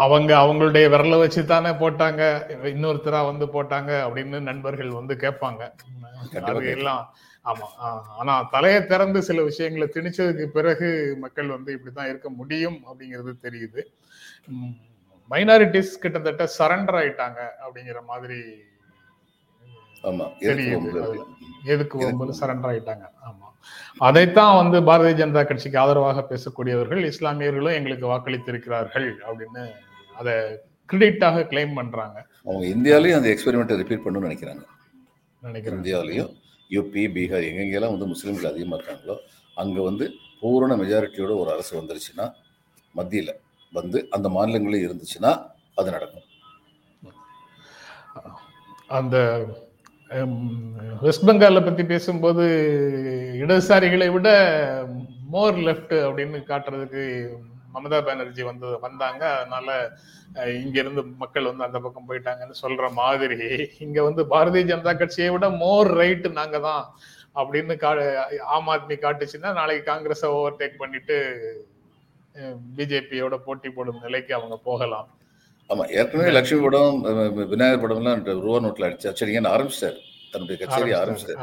அவங்க 0.04 0.30
அவங்களுடைய 0.42 0.84
விரலை 0.92 1.18
வச்சு 1.18 1.40
தானே 1.44 1.70
போட்டாங்க. 1.82 2.22
இன்னொருத்தரா 2.74 3.20
வந்து 3.30 3.46
போட்டாங்க 3.46 3.90
அப்படின்னு 4.06 4.40
நண்பர்கள் 4.40 4.98
வந்து 4.98 5.14
கேட்பாங்க. 5.24 5.62
அது 6.50 6.66
எல்லாம் 6.76 7.02
ஆமா 7.50 7.66
ஆனா 8.20 8.34
தலையை 8.54 8.78
திறந்து 8.86 9.18
சில 9.22 9.42
விஷயங்களை 9.42 9.86
திணிச்சதுக்கு 9.94 10.46
பிறகு 10.58 10.88
மக்கள் 11.24 11.54
வந்து 11.56 11.70
இப்படிதான் 11.76 12.08
இருக்க 12.12 12.28
முடியும் 12.40 12.78
அப்படிங்கிறது 12.88 13.34
தெரியுது. 13.46 13.82
மைனாரிட்டிஸ் 15.30 15.92
கிட்டத்தட்ட 16.02 16.44
சரண்டர் 16.58 16.98
ஆயிட்டாங்க 17.02 17.40
அப்படிங்கிற 17.64 18.00
மாதிரி 18.10 18.40
தெரியுது. 20.48 21.22
எதுக்கு 21.74 21.98
சரண்டர் 22.40 22.70
ஆயிட்டாங்க? 22.72 23.06
ஆமா. 23.28 23.45
அதைத்தான் 24.06 24.54
வந்து 24.60 24.78
பாரதிய 24.88 25.14
ஜனதா 25.20 25.42
கட்சிக்கு 25.48 25.78
ஆதரவாக 25.82 26.22
பேசக்கூடியவர்கள் 26.30 27.02
இஸ்லாமியர்களும் 27.12 27.76
எங்களுக்கு 27.78 28.06
வாக்களித்திருக்கிறார்கள் 28.12 29.08
அப்படின்னு 29.28 29.64
அதை 30.20 30.34
கிரெடிட்டாக 30.88 31.44
கிளைம் 31.52 31.76
பண்றாங்க. 31.78 32.16
அவங்க 32.48 32.64
இந்தியாலயும் 32.74 33.18
அந்த 33.18 33.28
எக்ஸ்பெரிமெண்ட்டை 33.34 33.78
ரிப்பீட் 33.82 34.04
பண்ணணும்னு 34.04 34.28
நினைக்கிறாங்க. 34.28 34.64
நினைக்கிறேன் 35.42 35.78
இந்தியாவிலையும் 35.80 36.30
யூபி 36.70 37.02
பீகார் 37.16 37.48
எங்கெங்கெல்லாம் 37.48 37.94
வந்து 37.94 38.10
முஸ்லீம்கள் 38.12 38.50
அதிகமாக 38.52 38.78
இருக்காங்களோ 38.78 39.16
அங்கே 39.56 39.80
வந்து 39.88 40.06
பூரண 40.40 40.72
மெஜாரிட்டியோட 40.82 41.32
ஒரு 41.42 41.50
அரசு 41.54 41.72
வந்துருச்சுன்னா 41.80 42.26
மத்தியில் 42.94 43.34
வந்து 43.72 43.98
அந்த 44.16 44.28
மாநிலங்களும் 44.36 44.84
இருந்துச்சுன்னா 44.86 45.32
அது 45.80 45.88
நடக்கும். 45.96 46.26
அந்த 48.98 49.16
வெஸ்ட் 51.04 51.24
பெங்காலை 51.28 51.60
பத்தி 51.64 51.82
பேசும்போது 51.92 52.44
இடதுசாரிகளை 53.42 54.06
விட 54.14 54.28
மோர் 55.34 55.56
லெஃப்ட் 55.66 55.94
அப்படின்னு 56.06 56.38
காட்டுறதுக்கு 56.50 57.04
மமதா 57.74 57.98
பானர்ஜி 58.06 58.42
வந்து 58.48 58.68
வந்தாங்க. 58.84 59.22
அதனால 59.38 59.68
இங்கிருந்து 60.60 61.02
மக்கள் 61.22 61.48
வந்து 61.50 61.66
அந்த 61.66 61.78
பக்கம் 61.86 62.06
போயிட்டாங்கன்னு 62.10 62.56
சொல்ற 62.62 62.84
மாதிரி. 63.00 63.38
இங்க 63.86 63.98
வந்து 64.08 64.24
பாரதிய 64.32 64.64
ஜனதா 64.70 64.94
கட்சியை 65.02 65.28
விட 65.34 65.48
மோர் 65.62 65.90
ரைட் 66.00 66.28
நாங்க 66.38 66.60
தான் 66.68 66.84
அப்படின்னு 67.40 67.76
கா 67.84 67.90
ஆம் 68.56 68.70
ஆத்மி 68.74 68.96
காட்டுச்சுன்னா 69.04 69.52
நாளைக்கு 69.60 69.84
காங்கிரஸை 69.90 70.30
ஓவர்டேக் 70.38 70.80
பண்ணிட்டு 70.82 71.18
பிஜேபியோட 72.78 73.34
போட்டி 73.48 73.68
போடும் 73.76 74.02
நிலைக்கு 74.06 74.32
அவங்க 74.38 74.56
போகலாம். 74.70 75.08
ஆமா 75.70 75.84
ஏற்கனவே 75.98 76.32
லட்சுமி 76.36 76.60
படம் 76.64 76.98
விநாயகர் 77.52 77.82
படம்லாம் 77.84 78.20
ரூபா 78.44 78.58
நோட்ல 78.64 78.88
அடிச்சு 78.88 79.08
அச்சடிங்கன்னு 79.10 79.52
ஆரம்பிச்சிட்டாரு. 79.54 79.98
தன்னுடைய 80.32 80.56
கச்சேரி 80.62 80.92
ஆரம்பிச்சிட்டாரு 81.00 81.40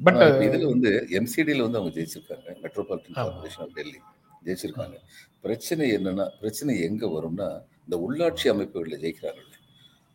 பட் 0.00 0.20
இதுல 0.46 0.66
வந்து 0.72 0.90
எம்சிடில 1.18 1.64
வந்து 1.66 1.78
அவங்க 1.80 1.92
ஜெயிச்சிருக்காங்க. 1.96 2.48
மெட்ரோபாலிட்டன் 2.64 3.16
கார்பரேஷன் 3.18 3.62
ஆஃப் 3.64 3.74
டெல்லி 3.78 3.98
ஜெயிச்சிருக்காங்க. 4.46 4.98
பிரச்சனை 5.44 5.86
என்னன்னா 5.96 6.26
பிரச்சனை 6.42 6.72
எங்க 6.88 7.04
வரும்னா 7.16 7.48
இந்த 7.84 7.96
உள்ளாட்சி 8.06 8.46
அமைப்புகளில் 8.52 9.02
ஜெயிக்கிறாங்க 9.04 9.42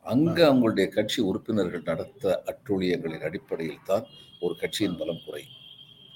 அங்க 0.05 0.37
அவங்களுடைய 0.49 0.85
கட்சி 0.95 1.19
உறுப்பினர்கள் 1.29 1.87
நடத்த 1.89 2.23
அட்டூழியங்களின் 2.51 3.25
அடிப்படையில் 3.27 3.85
தான் 3.91 4.05
ஒரு 4.45 4.53
கட்சியின் 4.61 4.97
பலம் 5.01 5.21
குறையும். 5.25 5.53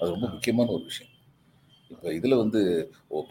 அது 0.00 0.08
ரொம்ப 0.14 0.26
முக்கியமான 0.34 0.68
ஒரு 0.76 0.84
விஷயம். 0.90 1.07
இப்போ 1.90 2.08
இதில் 2.18 2.40
வந்து 2.42 2.60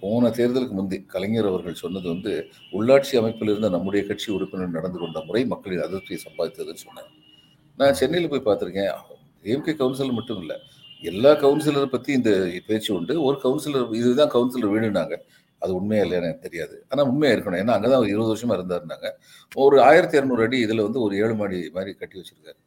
போன 0.01 0.29
தேர்தலுக்கு 0.37 0.75
முந்தி 0.79 0.97
கலைஞர் 1.13 1.49
அவர்கள் 1.51 1.81
சொன்னது 1.83 2.07
வந்து 2.13 2.31
உள்ளாட்சி 2.77 3.13
அமைப்பில் 3.21 3.51
இருந்த 3.53 3.69
நம்முடைய 3.75 4.01
கட்சி 4.09 4.27
உறுப்பினர் 4.35 4.75
நடந்து 4.77 4.99
கொண்ட 5.03 5.21
முறை 5.27 5.41
மக்களின் 5.53 5.83
அதிருப்தியை 5.85 6.19
சம்பாதித்ததுன்னு 6.27 6.83
சொன்னாங்க 6.85 7.11
நான் 7.77 7.97
சென்னையில் 8.01 8.31
போய் 8.31 8.47
பார்த்துருக்கேன். 8.47 8.91
ஏஎம்கே 9.49 9.73
கவுன்சிலர் 9.81 10.17
மட்டும் 10.19 10.39
இல்லை 10.43 10.57
எல்லா 11.03 11.31
கவுன்சிலரை 11.43 11.89
பற்றி 11.95 12.11
இந்த 12.19 12.31
பேச்சு 12.69 12.89
உண்டு. 12.97 13.15
ஒரு 13.27 13.37
கவுன்சிலர் 13.43 13.91
இதுதான் 13.99 14.31
கவுன்சிலர் 14.35 14.73
வீடுனாங்க 14.75 15.15
அது 15.61 15.71
உண்மையா 15.79 16.03
இல்லையா 16.05 16.21
எனக்கு 16.21 16.45
தெரியாது. 16.47 16.75
ஆனால் 16.91 17.07
உண்மையாக 17.11 17.35
இருக்கணும். 17.35 17.61
ஏன்னா 17.63 17.75
அங்கே 17.77 17.87
தான் 17.91 17.99
அவர் 17.99 18.11
இருபது 18.13 18.31
வருஷமா 18.33 18.55
இருந்தாருனாங்க 18.57 19.07
ஒரு 19.65 19.77
ஆயிரத்தி 19.89 20.17
இரநூறு 20.19 20.43
அடி 20.47 20.57
இதில் 20.65 20.85
வந்து 20.87 20.99
ஒரு 21.05 21.13
ஏழு 21.23 21.35
மாடி 21.41 21.59
மாதிரி 21.77 21.91
கட்டி 22.01 22.17
வச்சிருக்காரு. 22.19 22.59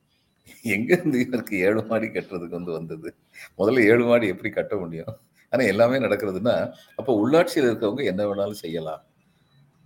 எங்கேருந்து 0.77 1.19
இவருக்கு 1.27 1.55
ஏழு 1.67 1.83
மாடி 1.91 2.07
கட்டுறதுக்கு 2.17 2.59
வந்து 2.61 2.73
வந்தது? 2.79 3.09
முதல்ல 3.61 3.85
ஏழு 3.93 4.05
மாடி 4.11 4.27
எப்படி 4.35 4.51
கட்ட 4.59 4.75
முடியும்? 4.85 5.13
ஆனால் 5.53 5.69
எல்லாமே 5.73 5.97
நடக்கிறதுன்னா 6.07 6.57
அப்போ 6.99 7.13
உள்ளாட்சியில் 7.23 7.69
இருக்கிறவங்க 7.69 8.05
என்ன 8.13 8.23
வேணாலும் 8.31 8.63
செய்யலாம். 8.65 9.01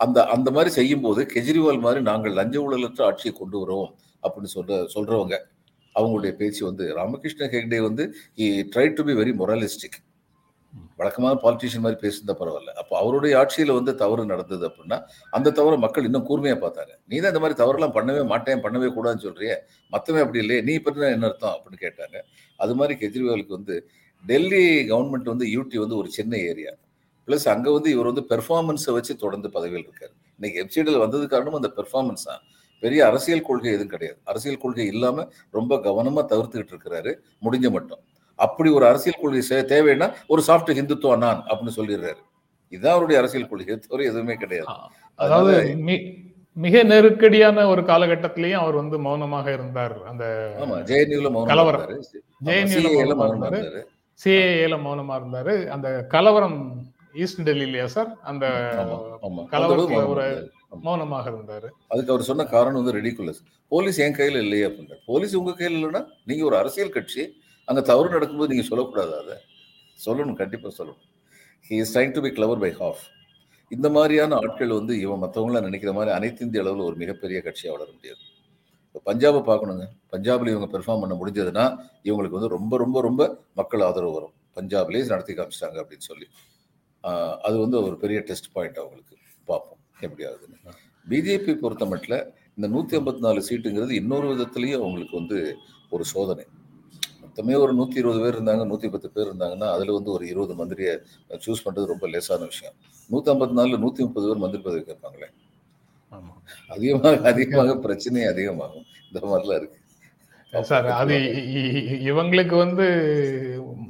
அந்த 0.01 0.19
அந்த 0.35 0.49
மாதிரி 0.57 0.71
செய்யும்போது 0.79 1.21
கெஜ்ரிவால் 1.35 1.85
மாதிரி 1.85 2.01
நாங்கள் 2.11 2.37
லஞ்ச 2.39 2.57
ஊழலற்ற 2.65 3.03
ஆட்சியை 3.09 3.33
கொண்டு 3.35 3.57
வரோம் 3.63 3.89
அப்படின்னு 4.23 4.51
சொல்ற 4.57 4.81
சொல்றவங்க 4.95 5.37
அவங்களுடைய 5.95 6.33
பேச்சு 6.41 6.63
வந்து 6.69 6.85
ராமகிருஷ்ண 6.99 7.47
ஹெக்டே 7.55 7.81
வந்து 7.89 8.05
try 8.73 8.87
to 8.97 9.03
be 9.09 9.15
very 9.21 9.33
moralistic 9.41 9.99
வழக்கமான 11.01 11.35
பாலிட்டிஷியன் 11.43 11.85
மாதிரி 11.85 11.99
பேசியிருந்தா 12.03 12.35
பரவாயில்ல. 12.41 12.73
அப்போ 12.81 12.95
அவருடைய 13.01 13.33
ஆட்சியில் 13.41 13.73
வந்து 13.79 13.93
தவறு 14.03 14.23
நடந்தது 14.33 14.65
அப்படின்னா 14.69 14.99
அந்த 15.37 15.53
தவறை 15.59 15.77
மக்கள் 15.85 16.07
இன்னும் 16.09 16.27
கூர்மையாக 16.29 16.59
பார்த்தாங்க 16.65 16.93
நீ 17.11 17.17
தான் 17.19 17.33
இந்த 17.33 17.43
மாதிரி 17.45 17.57
தவறுலாம் 17.63 17.95
பண்ணவே 17.97 18.23
மாட்டேன் 18.33 18.63
பண்ணவே 18.65 18.89
கூடாதுன்னு 18.97 19.27
சொல்கிறிய 19.27 19.55
மற்றவன் 19.93 20.25
அப்படி 20.25 20.41
இல்லையே 20.45 20.63
நீ 20.69 20.75
பற்றி 20.87 21.07
என்ன 21.17 21.29
அர்த்தம் 21.31 21.55
அப்படின்னு 21.57 21.81
கேட்டாங்க 21.87 22.19
அது 22.61 22.75
மாதிரி 22.81 22.97
கெஜ்ரிவாலுக்கு 23.03 23.57
வந்து 23.59 23.77
டெல்லி 24.25 24.65
கவர்மெண்ட் 24.91 25.31
வந்து 25.33 25.47
யூடி 25.55 25.79
வந்து 25.85 25.97
ஒரு 25.97 26.09
சின்ன 26.17 26.37
ஏரியா. 26.51 26.73
ப்ளஸ் 27.29 27.47
அங்கே 27.53 27.71
வந்து 27.73 27.91
இவர் 27.91 28.09
வந்து 28.11 28.25
பெர்ஃபார்மன்ஸை 28.33 28.93
வச்சு 28.97 29.13
தொடர்ந்து 29.17 29.49
பதவியில் 29.51 29.87
இருக்காரு. 29.87 30.15
இன்னைக்கு 30.39 30.59
எஃப்சிடியில் 30.63 31.03
வந்தது 31.05 31.25
காரணம் 31.35 31.59
அந்த 31.61 31.71
பெர்ஃபார்மன்ஸ் 31.79 32.27
தான். 32.31 32.43
பெரிய 32.83 33.01
அரசியல் 33.07 33.47
கொள்கை 33.49 33.71
எதுவும் 33.73 33.93
கிடையாது. 33.95 34.19
அரசியல் 34.25 34.63
கொள்கை 34.65 34.87
இல்லாமல் 34.87 35.29
ரொம்ப 35.51 35.79
கவனமாக 35.87 36.25
தவிர்த்துக்கிட்டு 36.33 36.75
இருக்கிறாரு. 36.75 37.13
முடிஞ்ச 37.45 37.71
மட்டும். 37.77 38.03
அப்படி 38.39 38.71
ஒரு 38.71 38.87
அரசியல் 38.91 39.21
கொள்கை 39.23 39.59
தேவைன்னா 39.75 40.09
ஒரு 40.33 40.43
சாஃப்ட் 40.49 40.73
ஹிந்துத்துவா 40.79 41.17
நான் 41.25 41.41
அப்படின்னு 41.49 41.77
சொல்லிடுறாரு. 41.79 42.21
இதுதான் 42.73 42.95
அவருடைய 42.97 43.21
அரசியல் 43.23 43.49
கொள்கை. 43.49 43.77
தவிர 43.87 44.05
எதுவுமே 44.11 44.35
கிடையாது. 44.35 44.69
அதாவது 45.19 45.55
மிக 46.57 46.83
நெருக்கடியான 46.91 47.67
ஒரு 47.71 47.83
காலகட்டத்திலயும் 47.83 48.63
அவர் 48.65 48.77
வந்து 48.81 48.97
மௌனமாக 49.07 49.47
இருந்தார். 49.53 49.95
அந்த 50.11 50.25
ஆமா 50.65 50.77
ஜேஎன்யூல 50.91 51.31
மௌனம் 51.37 51.51
கலவரம். 51.53 51.83
இருந்தாரு. 51.85 52.03
JNU 52.49 52.81
ல 52.85 52.89
CAA 52.91 53.07
ல 53.11 53.15
மௌனமா 53.15 53.23
மௌனமா 53.23 53.49
இருந்தாரு. 53.51 53.83
சிஏஏல 54.21 54.77
மௌனமா 54.87 55.15
இருந்தாரு. 55.21 55.55
அந்த 55.77 55.89
கலவரம் 56.15 56.59
ஈஸ்ட் 57.23 57.41
டெல்லியிலயா 57.49 57.89
சார்? 57.97 58.11
அந்த 58.23 58.47
கலவரத்துல 59.55 60.07
ஒரு. 60.13 60.27
மௌனமாக 60.87 61.31
இருந்தாரு. 61.31 61.69
அதுக்கு 61.93 62.13
அவர் 62.13 62.29
சொன்ன 62.29 62.45
காரணம் 62.45 62.79
வந்து 62.83 62.95
ரெடிகுலஸ் 62.99 63.41
போலீஸ் 63.73 63.99
என் 64.05 64.17
கையில 64.17 64.41
இல்லையே 64.45 64.65
அப்படின்ற 64.69 64.95
போலீஸ் 65.07 65.35
உங்க 65.41 65.53
கையில் 65.53 65.77
இல்லைன்னா 65.79 66.03
நீங்க 66.25 66.45
ஒரு 66.45 66.57
அரசியல் 66.63 66.95
கட்சி 66.97 67.23
அங்க 67.69 67.81
தவறு 67.91 68.09
நடக்கும்போது 68.15 68.53
நீங்க 68.53 68.67
சொல்லக்கூடாது 68.69 69.13
அதை. 69.23 69.37
சொல்லணும் 70.07 70.41
கண்டிப்பா 70.41 70.71
சொல்லணும். 70.79 71.03
He 71.69 71.75
is 71.83 71.93
trying 71.99 72.15
to 72.17 72.21
be 72.21 72.31
clever 72.39 72.63
by 72.65 72.73
half 72.81 73.05
இந்த 73.69 73.89
மாதிரியான 73.91 74.35
ஆட்கள் 74.35 74.79
வந்து 74.79 74.95
இவன் 75.01 75.23
மற்றவங்களாம் 75.23 75.69
நினைக்கிற 75.69 75.93
மாதிரி 75.93 76.15
அனைத்து 76.17 76.45
இந்திய 76.45 76.63
அளவில் 76.65 76.89
ஒரு 76.89 76.97
மிகப்பெரிய 77.03 77.39
கட்சியாக 77.45 77.77
வளர 77.77 77.89
முடியாது. 77.95 78.23
இப்போ 78.95 79.01
பஞ்சாபை 79.11 79.39
பார்க்கணுங்க. 79.49 79.85
பஞ்சாபில் 80.13 80.51
இவங்க 80.53 80.67
பெர்ஃபார்ம் 80.73 81.01
பண்ண 81.03 81.15
முடிஞ்சதுன்னா 81.21 81.65
இவங்களுக்கு 82.09 82.37
வந்து 82.39 82.51
ரொம்ப 82.57 82.77
ரொம்ப 82.83 82.99
ரொம்ப 83.07 83.23
மக்கள் 83.61 83.83
ஆதரவு 83.87 84.13
வரும். 84.17 84.35
பஞ்சாப்லேயே 84.57 85.09
நடத்தி 85.13 85.33
காமிச்சிட்டாங்க 85.39 85.79
அப்படின்னு 85.83 86.07
சொல்லி. 86.11 86.27
அது 87.47 87.57
வந்து 87.63 87.77
ஒரு 87.87 87.97
பெரிய 88.03 88.19
டெஸ்ட் 88.29 88.49
பாயிண்ட் 88.57 88.79
அவங்களுக்கு. 88.83 89.15
பார்ப்போம் 89.51 89.81
எப்படி 90.07 90.23
ஆகுதுன்னு 90.29 90.75
பிஜேபி 91.07 91.53
பொறுத்த 91.63 91.85
மட்டும் 91.93 92.23
இந்த 92.57 92.67
நூற்றி 92.75 92.95
ஐம்பத்தி 92.99 93.23
நாலு 93.25 93.41
சீட்டுங்கிறது 93.49 93.95
இன்னொரு 94.01 94.27
விதத்துலேயும் 94.33 94.83
அவங்களுக்கு 94.83 95.17
வந்து 95.21 95.39
ஒரு 95.95 96.05
சோதனை. 96.13 96.45
மொத்தமே 97.25 97.55
ஒரு 97.65 97.73
நூற்றி 97.79 97.99
இருபது 98.03 98.21
பேர் 98.25 98.37
இருந்தாங்க 98.39 98.65
நூற்றி 98.71 98.89
பத்து 98.95 99.09
பேர் 99.17 99.29
இருந்தாங்கன்னா 99.29 99.69
அதில் 99.77 99.97
வந்து 99.97 100.11
ஒரு 100.17 100.25
இருபது 100.33 100.55
மந்திரியை 100.61 100.95
சூஸ் 101.47 101.65
பண்ணுறது 101.67 101.93
ரொம்ப 101.93 102.07
லேசான 102.15 102.47
விஷயம். 102.53 102.77
நூற்றி 103.11 103.31
ஐம்பத்தி 103.33 103.57
நாலில் 103.59 103.83
நூற்றி 103.85 104.03
முப்பது 104.07 104.29
பேர் 104.29 104.43
மந்திரி 104.45 104.63
பதவி 104.69 104.85
கேட்பாங்களே. 104.91 105.29
அதிகமாக 106.69 107.29
அதிகமாக 107.29 107.77
பிரச்சனை 107.77 108.25
அதிகமாகும். 108.25 108.85
இந்த 109.13 109.27
மாதிரிலாம் 109.27 109.57
இருக்கு. 109.57 109.79
சார் 110.63 110.87
அது 110.87 111.17
இவங்களுக்கு 112.05 112.57
வந்து 112.57 112.87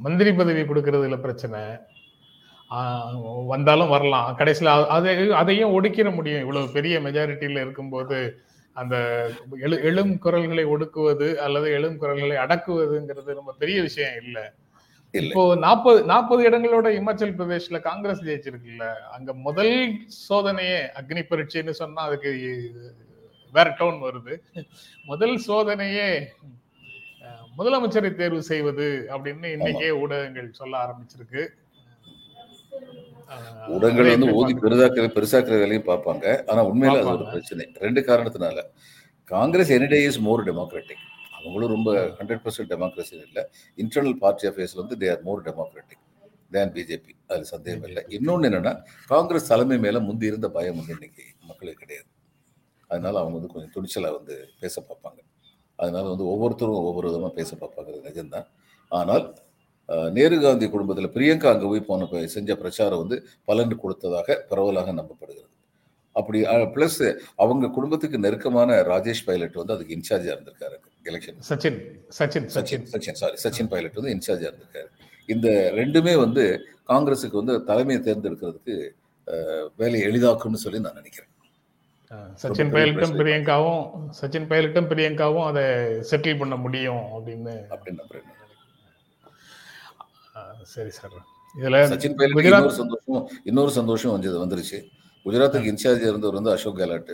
மந்திரி 0.01 0.33
பதவி 0.33 0.61
கொடுக்கறதுல 0.61 1.19
பிரச்சனை. 1.19 1.59
ஆஹ் 2.69 3.45
வந்தாலும் 3.45 3.89
வரலாம். 3.89 4.35
கடைசியில் 4.35 4.73
அதை 4.73 5.31
அதையும் 5.31 5.83
ஒடுக்கிட 5.83 6.13
முடியும். 6.13 6.39
இவ்வளவு 6.39 6.71
பெரிய 6.71 6.99
மெஜாரிட்டியில 6.99 7.51
இருக்கும்போது 7.51 8.37
அந்த 8.73 9.29
எழு 9.59 9.81
எழும் 9.83 10.17
குரல்களை 10.17 10.65
ஒடுக்குவது 10.65 11.35
அல்லது 11.35 11.71
எழும் 11.71 11.97
குரல்களை 11.97 12.37
அடக்குவதுங்கிறது 12.37 13.33
ரொம்ப 13.33 13.55
பெரிய 13.59 13.81
விஷயம் 13.81 14.23
இல்லை. 14.23 14.41
இப்போ 15.21 15.55
நாற்பது 15.55 16.03
நாற்பது 16.03 16.49
இடங்களோட 16.49 16.87
இமாச்சல் 16.99 17.35
பிரதேஷ்ல 17.37 17.79
காங்கிரஸ் 17.81 18.23
ஜெயிச்சிருக்குல்ல 18.23 18.85
அங்க 19.11 19.33
முதல் 19.33 19.75
சோதனையே 20.29 20.79
அக்னி 20.99 21.23
பரீட்சைன்னு 21.29 21.69
சொன்னா 21.69 22.01
அதுக்கு 22.01 22.31
வேற 23.53 23.75
டோன் 23.79 23.99
வருது. 24.05 24.33
முதல் 25.05 25.35
சோதனையே 25.47 26.09
முதலமைச்சரை 27.57 28.15
தேர்வு 28.15 28.41
செய்வது 28.43 28.87
அப்படின்னு 29.13 29.47
இன்னைக்கே 29.57 29.89
ஊடகங்கள் 30.01 30.49
சொல்ல 30.51 30.73
ஆரம்பிச்சிருக்கு. 30.85 31.43
ஊடகங்கள் 33.67 34.11
வந்து 34.13 34.33
ஓதி 34.33 34.53
பெரிதாக்குற 34.53 35.05
பெருசாக்குற 35.17 35.55
வேலையும் 35.63 35.89
பார்ப்பாங்க. 35.91 36.25
ஆனா 36.47 36.63
உண்மையில 36.65 36.99
அது 36.99 37.09
ஒரு. 37.09 37.25
பிரச்சனை. 37.31 37.65
ரெண்டு 37.85 38.01
காரணத்தினால. 38.01 38.57
Congress 39.31 39.71
any day 39.71 39.99
is 40.07 40.19
more 40.19 40.43
democratic 40.43 41.05
அவங்களும் 41.45 41.73
ரொம்ப 41.75 41.91
ஹண்ட்ரட் 42.19 42.43
பர்சன்ட் 42.45 42.71
டெமோக்ரஸி 42.73 43.15
இல்லை. 43.27 43.43
இன்டர்னல் 43.83 44.17
பார்ட்டி 44.23 44.49
அஃபேர்ஸ்ல 44.51 44.81
வந்து 44.83 44.97
they 45.03 45.09
are 45.13 45.23
more 45.27 45.41
democratic 45.47 46.03
than 46.55 46.73
BJP 46.75 47.13
அதுல 47.29 47.47
சந்தேகம் 47.53 47.87
இல்லை. 47.89 48.01
இன்னொன்னு 48.17 48.47
என்னன்னா 48.49 48.73
காங்கிரஸ் 49.13 49.49
தலைமை 49.51 49.77
மேல 49.85 49.99
முந்தி 50.07 50.25
இருந்த 50.31 50.47
பயம் 50.57 50.77
வந்து 50.79 50.93
இன்னைக்கு 50.97 51.23
மக்களுக்கு 51.49 51.81
கிடையாது. 51.83 52.09
அதனால 52.89 53.15
அவங்க 53.21 53.35
வந்து 53.37 53.51
கொஞ்சம் 53.53 53.73
துணிச்சலா 53.75 54.11
வந்து 54.17 54.35
பேச 54.63 54.75
பார்ப்பாங்க. 54.89 55.19
அதனால 55.79 56.05
வந்து 56.13 56.25
ஒவ்வொருத்தரும் 56.33 56.85
ஒவ்வொரு 56.89 57.07
விதமா 57.09 57.29
பேச 57.39 57.51
பார்ப்பாங்க. 57.63 57.97
நிஜம்தான். 58.09 58.47
ஆனால் 58.91 59.25
நேரு 60.17 60.35
காந்தி 60.43 60.65
குடும்பத்தில் 60.73 61.13
பிரியங்கா 61.15 61.47
அங்கே 61.53 61.67
போய் 61.71 61.87
போன 61.89 62.07
செஞ்ச 62.35 62.51
பிரச்சாரம் 62.61 63.01
வந்து 63.03 63.17
பலன் 63.49 63.81
கொடுத்ததாக 63.83 64.37
பரவலாக 64.51 64.93
நம்பப்படுகிறது. 64.99 65.51
அப்படி 66.19 66.39
ப்ளஸ் 66.75 66.99
அவங்க 67.43 67.71
குடும்பத்துக்கு 67.77 68.23
நெருக்கமான 68.25 68.77
ராஜேஷ் 68.91 69.25
பைலட் 69.27 69.59
வந்து 69.61 69.75
அதுக்கு 69.75 69.95
இன்சார்ஜா 69.97 70.31
இருந்திருக்காரு 70.35 70.77
எலெக்ஷன் 71.11 71.39
சச்சின் 71.49 71.79
சச்சின் 72.17 72.47
சச்சின் 72.55 72.85
சச்சின். 72.93 73.17
சாரி 73.21 73.37
சச்சின் 73.43 73.71
பைலட் 73.73 73.99
வந்து 73.99 74.13
இன்சார்ஜா 74.15 74.47
இருந்திருக்காரு. 74.49 74.89
இந்த 75.35 75.47
ரெண்டுமே 75.79 76.13
வந்து 76.25 76.43
காங்கிரஸுக்கு 76.91 77.41
வந்து 77.41 77.55
தலைமையை 77.69 78.01
தேர்ந்தெடுக்கிறதுக்கு 78.07 78.75
வேலையை 79.81 80.03
எளிதாக்கும்னு 80.09 80.63
சொல்லி 80.65 80.81
நான் 80.87 80.99
நினைக்கிறேன். 81.01 81.31
சச்சின் 82.41 82.71
பைலட்டும். 82.73 83.15
பிரியங்காவும் 83.21 83.85
சச்சின் 84.19 84.49
பைலட்டும் 84.49 84.89
பிரியங்காவும் 84.91 85.47
அதை 85.51 85.63
செட்டில் 86.09 86.41
பண்ண 86.41 86.55
முடியும் 86.65 87.05
அப்படின்னு 87.15 87.55
அப்படின்னு 87.75 88.03
சரி 90.75 90.91
சார். 90.97 91.17
இதுல 91.55 91.79
சச்சின் 91.93 92.15
பைலட் 92.19 92.45
இன்னொரு 92.49 92.75
சந்தோஷம் 92.81 93.25
இன்னொரு 93.49 93.71
சந்தோஷம் 93.79 94.13
வந்து 94.15 94.31
வந்துருச்சு. 94.43 94.79
குஜராத்துக்கு 95.25 95.71
இன்சார்ஜ் 95.71 96.07
இருந்தவர் 96.09 96.37
வந்து 96.39 96.53
அசோக் 96.55 96.79
கெலாட். 96.79 97.13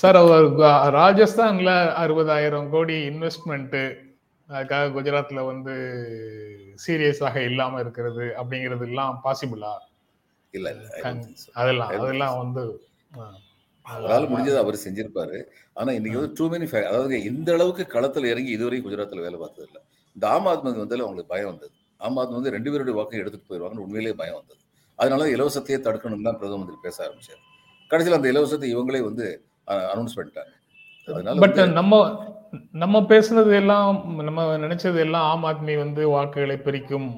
சார் 0.00 0.18
அவர் 0.20 0.46
ராஜஸ்தான்ல 0.96 1.70
அறுபதாயிரம் 2.02 2.68
கோடி 2.68 2.96
இன்வெஸ்ட்மெண்ட் 3.10 3.76
அதுக்காக 4.48 4.90
குஜராத்ல 4.96 5.42
வந்து 5.46 5.74
சீரியஸாக 6.84 7.36
இல்லாம 7.50 7.80
இருக்கிறது 7.80 8.24
அப்படிங்கிறது 8.40 8.86
எல்லாம் 8.88 9.14
பாசிபிளா? 9.24 9.72
இல்ல. 10.54 10.68
அதெல்லாம் 11.54 11.92
அதெல்லாம் 11.94 12.38
வந்து 12.42 12.62
அவரால் 13.86 14.28
முடிஞ்சது 14.28 14.58
அவர் 14.60 14.84
செஞ்சிருப்பாரு. 14.84 15.38
ஆனா 15.76 15.90
இன்னைக்கு 15.92 16.18
வந்து 16.20 16.36
டூ 16.38 16.44
மெனி 16.52 16.66
அதாவது 16.90 17.16
இந்த 17.30 17.48
அளவுக்கு 17.52 17.84
களத்துல 17.94 18.30
இறங்கி 18.32 18.52
இதுவரைக்கும் 18.56 18.88
குஜராத்ல 18.88 19.24
வேலை 19.26 19.38
பார்த்தது 19.38 19.66
இல்ல. 19.68 19.80
இந்த 20.16 20.24
ஆம் 20.34 20.48
ஆத்மி 20.52 20.70
வந்து 20.82 20.96
அவங்களுக்கு 21.04 21.32
பயம் 21.34 21.50
வந்தது. 21.52 21.74
ஆம் 22.00 22.18
ஆத்மி 22.20 22.36
வந்து 22.38 22.54
ரெண்டு 22.56 22.70
பேருடைய 22.72 22.94
வாக்கையும் 22.98 23.22
எடுத்துட்டு 23.24 23.48
போயிருவாங்கன்னு 23.50 23.86
உண்மையிலேயே 23.86 24.16
பயம் 24.22 24.38
வந்தது. 24.40 24.60
அதனால 24.98 25.26
இலவசத்தையே 25.36 25.78
தடுக்கணும் 25.86 26.26
தான் 26.28 26.38
பிரதம 26.40 26.58
மந்திரி 26.60 26.78
பேச 26.86 26.96
ஆரம்பிச்சார். 27.06 27.42
கடைசியில் 27.90 28.18
அந்த 28.18 28.28
இலவசத்தை 28.32 28.68
இவங்களே 28.74 29.02
வந்து 29.08 29.26
அனௌன்ஸ் 29.92 30.16
பண்ணிட்டாங்க. 30.18 30.52
அதனால 31.08 31.42
பட் 31.44 31.60
நம்ம 31.80 31.94
நம்ம 32.82 32.96
பேசுனது 33.12 33.52
எல்லாம் 33.60 33.88
நம்ம 34.26 34.42
நினைச்சது 34.64 34.98
எல்லாம் 35.04 35.24
ஆம் 35.30 35.46
ஆத்மி 35.50 35.74
வந்து 35.84 36.02
வாக்குகளை 36.16 36.56
பிரிக்கும். 36.66 37.08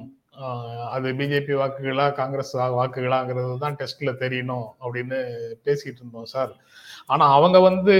அது 0.95 1.07
பிஜேபி 1.19 1.53
வாக்குகளா 1.59 2.05
காங்கிரஸ் 2.19 2.53
வாக்குகளாங்கிறது 2.79 3.53
தான் 3.63 3.77
டெஸ்ட்ல 3.79 4.11
தெரியணும் 4.23 4.67
அப்படின்னு 4.83 5.19
பேசிட்டு 5.67 6.01
இருந்தோம் 6.01 6.31
சார். 6.33 6.51
ஆனா 7.07 7.33
அவங்க 7.33 7.59
வந்து 7.59 7.93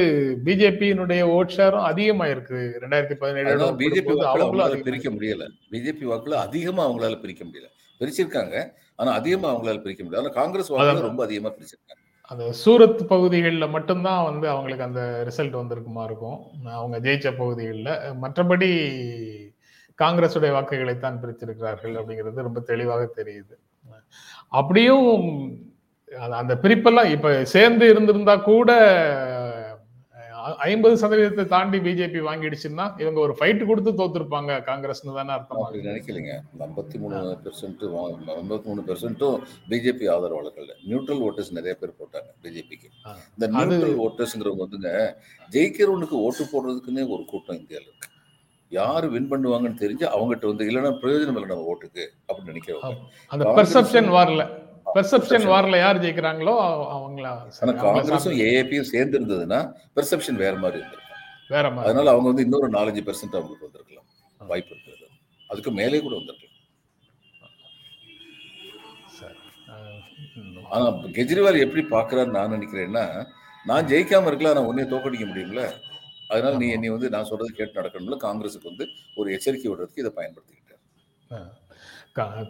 பிஜேபியினுடைய 0.45 1.21
ஓட் 1.35 1.49
ஷேரும் 1.55 1.81
அதிகமா 1.81 2.27
இருக்கு 2.27 2.77
ரெண்டாயிரத்தி 2.81 3.13
பதினேழு 3.13 3.71
பிஜேபி 3.71 4.13
அவங்களால 4.13 4.23
அதிகமா 4.23 4.67
பிரிக்க 4.83 5.09
முடியல. 5.09 5.49
பிஜேபி 5.71 6.03
வாக்குல 6.03 6.33
அதிகமா 6.33 6.89
அவங்களால 6.89 7.19
பிரிக்க 7.19 7.45
முடியல. 7.45 7.67
பிரிச்சிருக்காங்க. 7.99 8.71
ஆனா 8.95 9.11
அதிகமா 9.11 9.55
அவங்களால 9.55 9.81
பிரிக்க 9.81 10.03
முடியல. 10.03 10.17
ஆனா 10.17 10.27
காங்கிரஸ் 10.27 10.73
வாக்குல. 10.73 11.01
ரொம்ப 11.01 11.23
அதிகமா 11.23 11.55
பிரிச்சிருக்காங்க. 11.55 12.05
அந்த 12.21 12.53
சூரத் 12.65 13.03
பகுதிகளில் 13.03 13.67
மட்டும்தான் 13.67 14.23
வந்து 14.23 14.49
அவங்களுக்கு 14.49 14.83
அந்த 14.83 15.27
ரிசல்ட் 15.27 15.61
வந்திருக்குமா 15.61 16.03
இருக்கும். 16.03 16.39
அவங்க 16.65 16.99
ஜெயிச்ச 16.99 17.37
பகுதிகளில். 17.37 17.85
மற்றபடி 18.21 18.69
காங்கிரஸுடைய 19.97 20.51
வாக்குகளைத்தான் 20.51 21.19
பிரித்திருக்கிறார்கள் 21.19 21.93
அப்படிங்கிறது 21.93 22.41
ரொம்ப 22.41 22.59
தெளிவாக 22.59 23.09
தெரியுது. 23.15 23.55
அப்படியும் 24.47 25.21
அந்த- 26.35 26.59
பிரிப்பெல்லாம் 26.61 27.11
இப்ப 27.11 27.45
சேர்ந்து 27.45 27.89
இருந்திருந்தா 27.89 28.35
கூட 28.35 28.71
ஐம்பது 30.65 31.07
சதவீதத்தை 31.07 31.45
தாண்டி 31.45 31.77
பிஜேபி 31.77 32.19
வாங்கிடுச்சுன்னா 32.21 33.01
இவங்க 33.01 33.19
ஒரு 33.19 33.37
ஃபைட் 33.39 33.65
கொடுத்து 33.65 33.91
தோத்துருப்பாங்க 33.91 34.51
காங்கிரஸ்னு 34.65 35.15
தானே 35.15 35.33
அர்த்தமா? 35.33 35.63
அப்படி 35.63 35.87
நினைக்கலைங்க. 35.87 36.33
ஐம்பத்தி 36.59 36.99
மூணு 36.99 37.15
பெர்சென்ட் 37.43 37.83
ஐம்பத்தி 38.35 38.63
மூணு 38.63 38.81
பெர்சென்ட்டும் 38.87 39.37
பிஜேபி 39.69 40.09
ஆதரவாளர்கள் 40.09 40.69
நியூட்ரல் 40.87 41.21
ஓட்டர்ஸ் 41.21 41.51
நிறைய 41.51 41.75
பேர் 41.75 41.97
போட்டாங்க 41.99 42.29
பிஜேபிக்கு. 42.43 42.87
இந்த 43.33 43.47
நியூட்ரல் 43.47 43.99
ஓட்டர்ஸ்ங்கிறவங்க 43.99 44.65
வந்துங்க 44.65 44.91
ஜெயிக்கிறவனுக்கு 45.51 46.17
ஓட்டு 46.21 46.43
போடுறதுக்குன்னே 46.43 47.09
ஒரு 47.09 47.25
கூட்டம் 47.25 47.59
இந்தியாவில் 47.59 47.87
இருக்கு. 47.87 48.09
யார் 48.71 49.07
வின் 49.07 49.31
பண்ணுவாங்கன்னு 49.31 49.81
தெரிஞ்சு 49.81 50.05
அவங்ககிட்ட 50.13 50.45
வந்து 50.45 50.65
இல்லைன்னா 50.65 50.93
பிரயோஜனம் 51.01 51.37
இல்லை 51.37 51.47
நம்ம 51.47 51.67
ஓட்டுக்கு 51.67 52.05
அப்படின்னு 52.27 52.51
நினைக்கிறவங்க. 52.53 52.95
அந்த 53.27 53.45
பெர்செப்ஷன் 53.57 54.09
வார்ல. 54.09 54.45
பெர்செப்ஷன் 54.97 55.47
வார்ல 55.53 55.77
யார் 55.83 56.01
ஜெயிக்கிறாங்களோ 56.03 56.53
அவங்கள 56.95 57.25
ஆனா 57.63 57.73
காங்கிரஸும் 57.85 58.39
ஏஏபியும் 58.47 58.91
சேர்ந்து 58.93 59.17
இருந்ததுன்னா 59.19 59.59
பெர்செப்ஷன் 59.95 60.41
வேற 60.43 60.53
மாதிரி 60.63 60.79
இருந்திருக்கும். 60.81 61.03
வேற 61.53 61.65
மாதிரி. 61.71 61.87
அதனால 61.87 62.11
அவங்க 62.13 62.27
வந்து 62.31 62.45
இன்னொரு 62.47 62.67
நாலஞ்சு 62.77 63.03
பெர்சென்ட் 63.07 63.37
அவங்களுக்கு 63.37 63.67
வந்திருக்கலாம். 63.67 64.07
வாய்ப்பு 64.41 64.71
இருக்கிறது. 64.75 65.05
அதுக்கு 65.49 65.71
மேலே 65.79 65.99
கூட 66.05 66.15
வந்திருக்கலாம். 66.19 66.43
ஆனா 70.75 70.85
கெஜ்ரிவால் 71.17 71.63
எப்படி 71.65 71.83
பாக்குறான்னு 71.91 72.35
நான் 72.37 72.53
நினைக்கிறேன்னா 72.55 73.03
நான் 73.65 73.87
ஜெயிக்காம 73.91 74.27
இருக்கலாம் 74.31 74.57
நான் 74.57 74.69
உன்னைய 74.71 74.87
தோக்கடிக்க 74.93 75.25
முடியும்ல? 75.29 75.61
அதனால 76.31 76.53
நீ 76.61 76.67
என்னை 76.75 76.89
வந்து 76.95 77.09
நான் 77.15 77.29
சொல்றது 77.29 77.51
கேட்டு 77.59 77.79
நடக்கணும்ல. 77.79 78.17
காங்கிரஸுக்கு 78.25 78.71
வந்து 78.71 78.85
ஒரு 79.19 79.27
எச்சரிக்கை 79.35 79.69
விடுறதுக்கு 79.71 80.03
இதை 80.03 80.11
பயன்படுத்திக்கிட்டேன் 80.19 80.83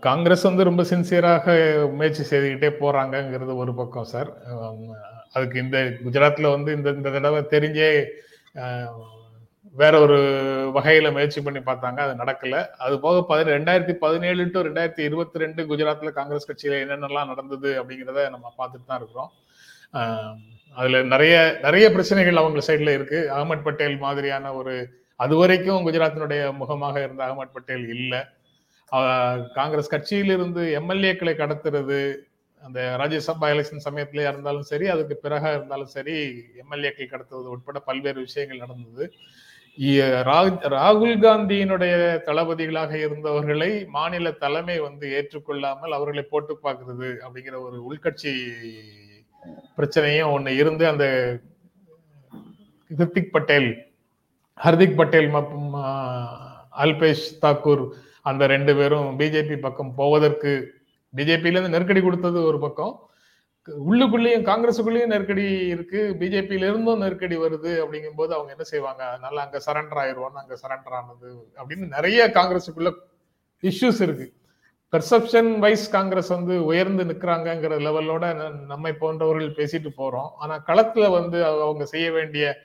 காங்கிரஸ் 0.08 0.48
வந்து 0.48 0.68
ரொம்ப 0.70 0.84
சின்சியராக 0.92 1.46
முயற்சி 1.98 2.24
செய்துக்கிட்டே 2.30 2.70
போறாங்கங்கிறது 2.82 3.54
ஒரு 3.64 3.74
பக்கம் 3.80 4.10
சார். 4.14 4.30
அதுக்கு 5.36 5.58
இந்த 5.64 5.78
குஜராத்ல 6.06 6.52
வந்து 6.56 6.72
இந்த 6.78 6.90
இந்த 6.98 7.10
தடவை 7.16 7.42
தெரிஞ்சே 7.56 7.90
வேற 9.76 9.94
ஒரு 10.06 10.18
வகையில 10.76 11.08
முயற்சி 11.16 11.40
பண்ணி 11.46 11.62
பார்த்தாங்க 11.66 12.00
அது 12.06 12.14
நடக்கல. 12.22 12.60
அது 12.86 12.96
போக 13.06 13.18
பதின 13.32 13.52
ரெண்டாயிரத்தி 13.58 13.96
பதினேழு 14.04 14.46
டு 14.54 14.64
ரெண்டாயிரத்தி 14.68 15.04
இருபத்தி 15.08 15.42
ரெண்டு 15.44 15.64
குஜராத்ல 15.72 16.12
காங்கிரஸ் 16.20 16.48
கட்சியில 16.50 16.80
என்னென்னலாம் 16.84 17.32
நடந்தது 17.32 17.72
அப்படிங்கிறத 17.80 18.24
நம்ம 18.36 18.54
பார்த்துட்டு 18.60 18.90
தான் 18.92 19.02
இருக்கிறோம். 19.02 19.32
அதுல 20.78 21.02
நிறைய 21.14 21.36
நிறைய 21.66 21.86
பிரச்சனைகள் 21.96 22.42
அவங்க 22.42 22.64
சைட்ல 22.70 22.96
இருக்கு. 22.98 23.20
அகமது 23.36 23.66
பட்டேல் 23.68 24.00
மாதிரியான 24.06 24.54
ஒரு 24.62 24.76
அது 25.24 25.36
வரைக்கும் 25.42 25.86
குஜராத்தினுடைய 25.86 26.42
முகமாக 26.62 26.96
இருந்த 27.06 27.22
அகமது 27.28 27.56
பட்டேல் 27.58 27.88
இல்லை. 27.98 28.22
காங்கிரஸ் 29.56 29.94
கட்சியிலிருந்து 29.94 30.62
எம்எல்ஏக்களை 30.80 31.34
கடத்துறது 31.38 32.00
அந்த 32.62 32.80
ராஜ்யசபா 33.02 33.48
எலெக்ஷன் 33.54 33.86
சமயத்திலேயே 33.88 34.30
இருந்தாலும் 34.30 34.70
சரி 34.70 34.86
அதுக்கு 34.88 35.16
பிறகா 35.24 35.50
இருந்தாலும் 35.58 35.92
சரி 35.96 36.16
எம்எல்ஏக்கள் 36.64 37.12
கடத்துவது 37.12 37.48
உட்பட 37.56 37.80
பல்வேறு 37.80 38.20
விஷயங்கள் 38.20 38.64
நடந்தது. 38.64 39.06
ராகுல் 40.78 41.18
காந்தியினுடைய 41.24 41.96
தளபதிகளாக 42.28 42.94
இருந்தவர்களை 42.98 43.70
மாநில 43.88 44.32
தலைமை 44.44 44.78
வந்து 44.80 45.08
ஏற்றுக்கொள்ளாமல் 45.18 45.96
அவர்களை 45.98 46.24
போட்டு 46.32 46.54
பார்க்கறது 46.64 47.10
அப்படிங்கிற 47.24 47.58
ஒரு 47.68 47.78
உள்கட்சி 47.90 48.34
பிரச்சனையும் 49.78 50.32
ஒண்ணு 50.36 50.54
இருந்து 50.62 50.86
அந்த 50.88 51.06
ஹிருத்திக் 52.92 53.34
பட்டேல் 53.36 53.70
ஹர்திக் 54.58 54.98
பட்டேல் 54.98 55.30
மற்றும் 55.30 55.70
அல்பேஷ் 56.84 57.28
தாக்கூர் 57.46 57.86
அந்த 58.28 58.48
ரெண்டு 58.48 58.76
பேரும் 58.76 59.20
பிஜேபி 59.20 59.60
பக்கம் 59.60 59.96
போவதற்கு 59.96 60.74
பிஜேபியிலேருந்து 61.16 61.70
நெருக்கடி 61.70 62.02
கொடுத்தது 62.02 62.44
ஒரு 62.44 62.60
பக்கம். 62.60 63.10
உள்ளுக்குள்ளேயும் 63.90 64.48
காங்கிரஸுக்குள்ளேயும் 64.48 65.06
நெருக்கடி 65.06 65.68
இருக்கு. 65.68 66.16
பிஜேபியில 66.20 66.68
இருந்தும் 66.68 67.00
நெருக்கடி 67.00 67.38
வருது 67.38 67.84
அப்படிங்கும்போது 67.84 68.34
அவங்க 68.34 68.50
என்ன 68.50 68.64
செய்வாங்க? 68.64 69.04
அதனால 69.04 69.42
அங்க 69.42 69.62
சரண்டர் 69.66 70.06
ஆயிடுவோம் 70.06 70.34
அங்க 70.34 70.58
சரண்டர் 70.68 70.90
ஆனது 70.90 71.52
அப்படின்னு 71.58 71.88
நிறைய 71.88 72.32
காங்கிரஸுக்குள்ள 72.34 72.94
இஷ்யூஸ் 73.62 74.02
இருக்கு. 74.02 74.34
பெர்செப்ஷன் 74.92 75.60
வைஸ் 75.60 75.90
காங்கிரஸ் 75.90 76.28
வந்து 76.28 76.66
உயர்ந்து 76.66 77.04
நிற்கிறாங்கிற 77.04 77.80
லெவலோட 77.80 78.26
ந- 78.26 78.66
நம்மை 78.66 78.94
போன்றவர்கள் 78.94 79.52
பேசிட்டு 79.52 79.90
போறோம். 79.98 80.30
ஆனா 80.38 80.64
களத்துல 80.68 81.12
வந்து 81.12 81.46
அவங்க 81.46 81.86
செய்ய 81.86 82.12
வேண்டிய 82.12 82.58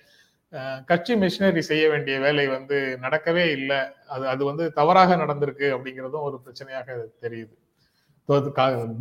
கட்சி 0.89 1.13
மிஷினரி 1.23 1.63
செய்ய 1.69 1.85
வேண்டிய 1.93 2.17
வேலை 2.25 2.45
வந்து 2.55 2.79
நடக்கவே 3.05 3.45
இல்லை. 3.59 3.81
அது 4.15 4.25
அது 4.33 4.43
வந்து 4.51 4.65
தவறாக 4.79 5.17
நடந்திருக்கு 5.23 5.67
அப்படிங்கிறதும் 5.77 6.27
ஒரு 6.29 6.37
பிரச்சனையாக 6.45 6.97
தெரியுது. 7.25 7.55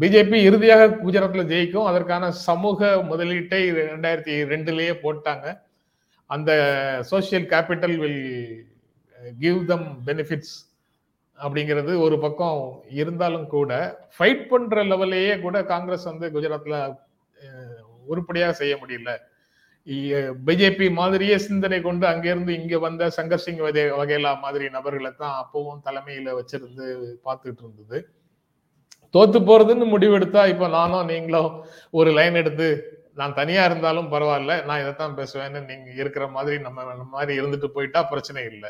பிஜேபி 0.01 0.37
இறுதியாக 0.49 0.87
குஜராத்ல 1.03 1.43
ஜெயிக்கும். 1.51 1.89
அதற்கான 1.89 2.31
சமூக 2.47 2.89
முதலீட்டை 3.11 3.61
ரெண்டாயிரத்தி 3.93 4.35
ரெண்டுலயே 4.53 4.93
போட்டாங்க. 5.03 5.45
அந்த 6.29 6.51
social 7.11 7.47
capital 7.53 7.95
will 8.03 8.23
give 9.43 9.59
them 9.71 9.87
benefits 10.07 10.55
அப்படிங்கிறது 11.39 11.91
ஒரு 12.05 12.15
பக்கம் 12.25 12.61
இருந்தாலும் 13.01 13.47
கூட 13.55 13.71
ஃபைட் 14.15 14.43
பண்ற 14.51 14.83
லெவல்லையே 14.91 15.35
கூட 15.45 15.57
காங்கிரஸ் 15.73 16.09
வந்து 16.11 16.27
குஜராத்ல 16.35 16.77
உருப்படியாக 18.11 18.53
செய்ய 18.61 18.73
முடியல. 18.81 19.11
பிஜேபி 20.45 20.91
மாதிரியே 20.91 21.37
சிந்தனை 21.37 21.81
கொண்டு 21.81 22.07
அங்கிருந்து 22.07 22.61
இங்க 22.61 22.79
வந்த 22.79 23.11
சங்கர் 23.17 23.35
சிங் 23.35 23.57
வகே- 23.57 24.39
மாதிரி 24.41 24.69
நபர்களை 24.69 25.11
தான் 25.17 25.43
அப்பவும் 25.43 25.81
தலைமையில 25.85 26.33
வச்சிருந்து 26.33 26.85
பார்த்துட்டு 27.25 27.57
இருந்தது. 27.59 27.99
தோத்து 29.13 29.39
போறதுன்னு 29.39 29.85
முடிவெடுத்தா 29.85 30.47
இப்ப 30.47 30.67
நானும் 30.67 31.05
நீங்களும் 31.05 31.63
ஒரு 31.91 32.11
லைன் 32.11 32.35
எடுத்து 32.35 32.67
நான் 33.13 33.33
தனியா 33.33 33.65
இருந்தாலும் 33.65 34.11
பரவாயில்ல 34.11 34.63
நான் 34.63 34.79
இதைத்தான் 34.79 35.17
பேசுவேன்னு 35.17 35.65
நீங்க 35.65 35.91
இருக்கிற 35.91 36.27
மாதிரி 36.27 36.59
நம்ம 36.59 36.83
நம்ம 36.83 37.03
மாதிரி 37.03 37.41
இருந்துட்டு 37.41 37.65
போயிட்டா 37.65 38.03
பிரச்சனை 38.03 38.45
இல்லை. 38.45 38.69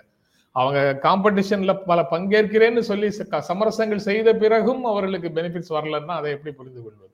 அவங்க 0.52 1.00
காம்படிஷன்ல 1.04 1.84
பல 1.86 2.08
பங்கேற்கிறேன்னு 2.12 2.80
சொல்லி 2.80 3.08
ச- 3.08 3.42
சமரசங்கள் 3.50 4.08
செய்த 4.10 4.34
பிறகும் 4.34 4.86
அவர்களுக்கு 4.86 5.30
பெனிஃபிட்ஸ் 5.30 5.70
வரலன்னா 5.70 6.08
அதை 6.08 6.32
எப்படி 6.32 6.56
புரிந்து 6.56 6.84
கொள்வது? 6.84 7.11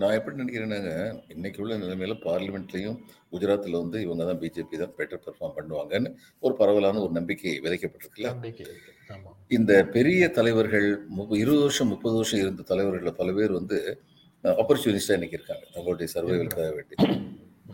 நான் 0.00 0.16
எப்படி 0.16 0.36
நினைக்கிறேன்னாங்க 0.40 0.90
இன்னைக்கு 1.34 1.62
உள்ள 1.62 1.76
நிலைமையில 1.76 2.14
பார்லிமெண்ட்லயும் 2.26 2.98
குஜராத்ல 3.32 3.80
வந்து 3.82 3.98
இவங்க 4.04 4.24
தான் 4.24 4.40
பிஜேபி 4.42 4.76
தான் 4.82 4.94
பெட்டர் 4.98 5.22
பெர்ஃபார்ம் 5.24 5.56
பண்ணுவாங்கன்னு 5.56 6.10
ஒரு 6.44 6.54
பரவலான 6.60 7.00
ஒரு 7.04 7.12
நம்பிக்கை 7.18 7.54
விதைக்கப்பட்டிருக்குல்ல 7.64 8.30
இந்த 9.56 9.72
பெரிய 9.96 10.22
தலைவர்கள் 10.38 10.88
இருபது 11.42 11.62
வருஷம் 11.64 11.90
முப்பது 11.94 12.16
வருஷம் 12.16 12.42
இருந்த 12.44 12.66
தலைவர்கள் 12.72 13.18
பல 13.20 13.32
பேர் 13.32 13.58
வந்து 13.60 13.78
ஆப்பர்ச்சுனிஸ்டா 14.44 15.16
இன்னைக்கு 15.18 15.38
இருக்காங்க 15.38 15.64
தங்களுடைய 15.74 16.08
சர்வைவலுக்காக 16.14 16.72
வேண்டி. 16.78 16.96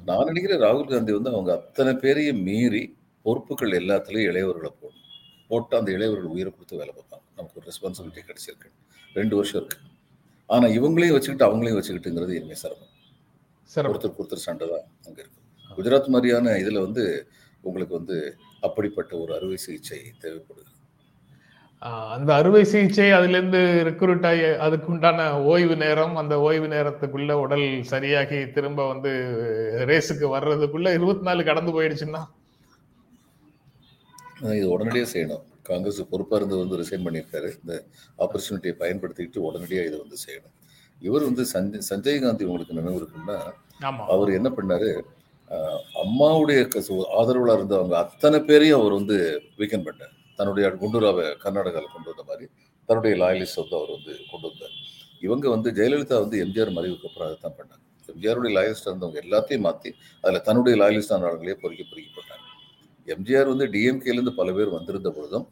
நான் 0.08 0.28
நினைக்கிறேன் 0.30 0.62
ராகுல் 0.64 0.92
காந்தி 0.92 1.12
வந்து 1.12 1.32
அவங்க 1.34 1.50
அத்தனை 1.52 1.92
பேரையும் 2.04 2.42
மீறி 2.48 2.82
பொறுப்புகள் 3.24 3.78
எல்லாத்துலயும் 3.80 4.28
இளையவர்களை 4.30 4.70
போடணும். 4.80 5.10
போட்டு 5.50 5.74
அந்த 5.78 5.90
இளையவர்கள் 5.96 6.32
உயிரை 6.34 6.50
கொடுத்து 6.52 6.80
வேலை 6.80 6.92
பார்ப்பாங்க. 6.94 7.24
நமக்கு 7.38 7.58
ஒரு 7.60 7.66
ரெஸ்பான்சிபிலிட்டி 7.70 8.22
கிடைச்சிருக்கு. 8.28 8.70
ரெண்டு 9.14 9.36
வருஷம் 9.36 9.60
இருக்கு. 9.60 9.78
ஆனா 10.50 10.66
இவங்களையும் 10.78 11.16
வச்சுக்கிட்டு 11.16 11.48
அவங்களையும் 11.48 11.78
வச்சுக்கிட்டுங்கிறது 11.78 12.36
இனிமே 12.38 12.56
சிரமம். 12.62 12.90
ஒருத்தருக்கு 13.92 14.22
ஒருத்தர் 14.24 14.46
சண்டை 14.48 14.66
தான் 14.72 14.86
அங்க 15.06 15.18
இருக்கு. 15.22 15.40
குஜராத் 15.78 16.12
மாதிரியான 16.14 16.56
இதுல 16.62 16.80
வந்து 16.86 17.04
உங்களுக்கு 17.68 17.94
வந்து 18.00 18.16
அப்படிப்பட்ட 18.60 19.12
ஒரு 19.22 19.32
அறுவை 19.36 19.56
சிகிச்சை 19.64 20.00
தேவைப்படுது. 20.24 20.70
அந்த 22.16 22.30
அறுவை 22.34 22.62
சிகிச்சை 22.64 23.06
அதுல 23.16 23.36
இருந்து 23.38 23.60
ரெக்ரூட் 23.88 24.26
ஆகி 24.28 24.44
அதுக்கு 24.66 24.88
உண்டான 24.92 25.26
ஓய்வு 25.52 25.74
நேரம் 25.82 26.14
அந்த 26.20 26.34
ஓய்வு 26.46 26.66
நேரத்துக்குள்ள 26.74 27.32
உடல் 27.44 27.66
சரியாகி 27.92 28.38
திரும்ப 28.56 28.86
வந்து 28.92 29.10
ரேஸுக்கு 29.90 30.28
வர்றதுக்குள்ள 30.36 30.90
இருபத்தி 30.98 31.26
நாலு 31.28 31.44
கடந்து 31.50 31.74
போயிடுச்சுன்னா? 31.76 32.22
இது 34.58 34.70
உடனடியாக 34.74 35.10
செய்யணும். 35.14 35.44
காங்கிரஸ் 35.68 36.00
பொறுப்பாக 36.12 36.38
இருந்து 36.40 36.56
வந்து 36.62 36.78
ரிசைன் 36.82 37.04
பண்ணியிருக்காரு. 37.06 37.50
இந்த 37.60 37.74
ஆப்பர்ச்சுனிட்டியை 38.24 38.74
பயன்படுத்திக்கிட்டு 38.82 39.44
உடனடியாக 39.48 39.88
இதை 39.90 39.98
வந்து 40.04 40.18
செய்யணும். 40.24 40.54
இவர் 41.06 41.26
வந்து 41.28 41.44
சஞ்சய் 41.54 41.86
சஞ்சய் 41.90 42.20
காந்தி 42.24 42.44
உங்களுக்கு 42.50 42.78
நினைவு 42.80 42.98
இருக்குன்னா 43.00 43.38
அவர் 44.14 44.30
என்ன 44.38 44.48
பண்ணாரு? 44.58 44.90
அம்மாவுடைய 46.02 46.60
ஆதரவுல 47.20 47.56
இருந்தவங்க 47.58 47.96
அத்தனை 48.04 48.38
பேரையும் 48.48 48.78
அவர் 48.80 48.98
வந்து 49.00 49.16
வீக்கெண்ட் 49.60 49.88
பண்ணார் 49.88 50.14
தன்னுடைய 50.38 50.68
குண்டூராவை 50.82 51.26
கர்நாடகாவில் 51.42 51.94
கொண்டு 51.96 52.10
வந்த 52.12 52.24
மாதிரி 52.30 52.46
தன்னுடைய 52.88 53.14
லாயலிஸ்ட் 53.22 53.60
வந்து 53.62 53.76
அவர் 53.80 53.92
வந்து 53.96 54.12
கொண்டு 54.30 54.46
வந்தார். 54.50 54.74
இவங்க 55.26 55.46
வந்து 55.54 55.68
ஜெயலலிதா 55.78 56.16
வந்து 56.24 56.38
எம்ஜிஆர் 56.44 56.72
மறைவுக்கு 56.78 57.08
அப்புறம் 57.08 57.28
அதை 57.28 57.36
தான் 57.44 57.56
பண்ணாங்க. 57.58 57.82
எம்ஜிஆருடைய 58.12 58.52
லாயலிஸ்ட் 58.56 58.88
இருந்தவங்க 58.90 59.20
எல்லாத்தையும் 59.26 59.64
மாற்றி 59.66 59.90
அதில் 60.24 60.44
தன்னுடைய 60.48 60.74
லாயலிஸ்ட் 60.82 61.14
ஆனவர்களே 61.16 61.56
பொறுக்கி 61.62 61.84
பொறுக்கி 61.90 62.10
போட்டாங்க 62.16 62.43
எம்ஜிஆர் 63.12 63.52
வந்து 63.52 63.66
டிஎம்கேலேருந்து 63.74 64.34
பல 64.40 64.52
பேர் 64.56 64.76
வந்திருந்த 64.78 65.10
பொழுதும் 65.16 65.46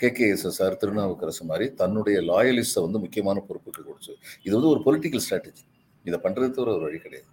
கேகேஎஸ்எஸ்ஆர் 0.00 0.80
திருநாவுக்கரசு 0.82 1.44
மாதிரி 1.50 1.66
தன்னுடைய 1.80 2.18
லாயலிஸ்ட்டை 2.30 2.82
வந்து 2.86 3.02
முக்கியமான 3.04 3.42
பொறுப்புக்கு 3.48 3.82
கொடுத்து 3.88 4.12
இது 4.46 4.54
வந்து 4.56 4.72
ஒரு 4.74 4.80
பொலிட்டிக்கல் 4.86 5.24
ஸ்ட்ராட்டஜி 5.26 5.64
இதை 6.04 6.18
பண்ணுறது 6.24 6.54
தவிர 6.56 6.72
ஒரு 6.76 6.84
வழி 6.86 6.98
கிடையாது. 7.04 7.30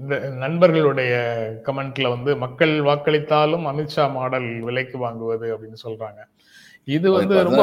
இந்த 0.00 0.14
நண்பர்களுடைய 0.42 1.12
கமெண்ட்ல 1.66 2.06
வந்து 2.14 2.30
மக்கள் 2.44 2.74
வாக்களித்தாலும் 2.88 3.64
அமித்ஷா 3.72 4.04
மாடல் 4.16 4.48
விலைக்கு 4.68 4.98
வாங்குவது 5.04 5.46
அப்படின்னு 5.54 5.78
சொல்றாங்க. 5.86 6.20
இது 6.96 7.08
வந்து 7.18 7.36
ரொம்ப 7.48 7.62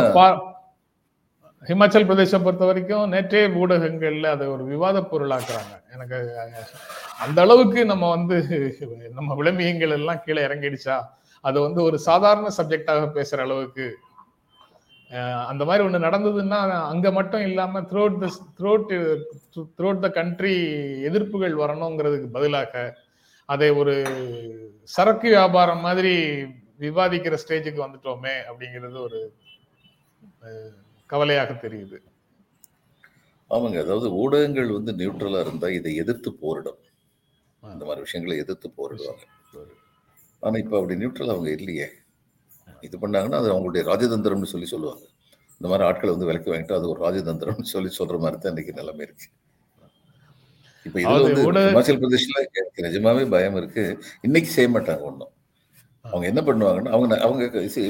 ஹிமாச்சல் 1.69 2.07
பிரதேசம் 2.09 2.45
பொறுத்த 2.45 2.67
வரைக்கும் 2.67 3.11
நேற்றே 3.13 3.41
ஊடகங்கள்ல 3.61 4.29
அதை 4.35 4.45
ஒரு 4.53 4.63
விவாத 4.69 5.01
பொருளாக்குறாங்க. 5.11 5.73
எனக்கு 5.93 6.17
அந்த 7.25 7.37
அளவுக்கு 7.45 7.81
நம்ம 7.91 8.05
வந்து 8.15 8.37
நம்ம 9.17 9.35
விளம்பியங்கள் 9.39 9.93
எல்லாம் 9.97 10.23
கீழே 10.25 10.45
இறங்கிடுச்சா? 10.47 10.95
அது 11.43 11.57
வந்து 11.65 11.79
ஒரு 11.87 11.97
சாதாரண 12.07 12.47
சப்ஜெக்டாக 12.57 13.05
பேசுற 13.17 13.41
அளவுக்கு 13.47 13.85
அந்த 15.51 15.63
மாதிரி 15.67 15.85
ஒண்ணு 15.85 16.05
நடந்ததுன்னா 16.07 16.59
அங்க 16.91 17.07
மட்டும் 17.11 17.45
இல்லாம 17.47 17.81
throughout 17.91 18.19
the 18.23 18.27
throughout 18.59 18.91
throughout 19.79 20.03
the 20.05 20.09
country 20.19 20.53
எதிர்ப்புகள் 21.09 21.55
வரணுங்கிறதுக்கு 21.63 22.29
பதிலாக 22.37 22.83
அதை 23.49 23.69
ஒரு 23.81 23.95
சரக்கு 24.95 25.29
வியாபாரம் 25.29 25.83
மாதிரி 25.87 26.13
விவாதிக்கிற 26.85 27.35
ஸ்டேஜுக்கு 27.43 27.85
வந்துட்டோமே 27.85 28.35
அப்படிங்கிறது 28.49 28.97
ஒரு 29.07 29.19
கவலையாக 31.11 31.51
தெரியுது. 31.65 31.97
ஆமாங்க. 33.51 33.77
அதாவது 33.85 34.07
ஊடகங்கள் 34.21 34.69
வந்து 34.77 34.91
நியூட்ரலா 34.99 35.39
இருந்தா 35.45 35.69
இதை 35.77 35.91
எதிர்த்து 36.03 36.29
போரிடும். 36.43 36.79
இந்த 37.63 37.83
மாதிரி 37.87 38.05
விஷயங்களை 38.05 38.35
எதிர்த்து 38.43 38.67
போரிடுவாங்க. 38.77 39.23
ஆனா 40.43 40.55
இப்ப 40.63 40.75
அப்படி 40.79 40.95
நியூட்ரல் 41.01 41.33
அவங்க 41.33 41.49
இல்லையே. 41.57 41.87
இது 42.87 42.95
பண்ணாங்கன்னா 43.01 43.39
அது 43.41 43.49
அவங்களுடைய 43.53 43.81
ராஜதந்திரம்னு 43.89 44.51
சொல்லி 44.53 44.67
சொல்லுவாங்க. 44.73 45.03
இந்த 45.57 45.67
மாதிரி 45.71 45.85
ஆட்களை 45.87 46.11
வந்து 46.13 46.27
விலைக்கு 46.29 46.51
வாங்கிட்டு 46.51 46.77
அது 46.77 46.87
ஒரு 46.91 46.99
ராஜதந்திரம்னு 47.05 47.71
சொல்லி 47.73 47.89
சொல்ற 47.97 48.15
மாதிரி 48.23 48.37
தான் 48.39 48.53
இன்னைக்கு 48.53 48.73
நிலைமை 48.79 49.03
இருக்கு. 49.07 49.27
இப்ப 50.85 50.97
இதுல 51.01 51.25
வந்து 51.27 51.43
ஹிமாச்சல் 51.67 51.99
பிரதேஷ்ல 52.03 52.39
நிஜமாவே 52.87 53.25
பயம் 53.33 53.57
இருக்கு. 53.61 53.83
இன்னைக்கு 54.27 54.49
செய்ய 54.55 54.69
மாட்டாங்க 54.75 55.03
ஒன்றும் 55.09 55.33
அவங்க 56.05 56.25
என்ன 56.31 56.41
பண்ணுவாங்கன்னா 56.47 56.93
அவங்க 56.97 57.19
அவங்க 57.25 57.43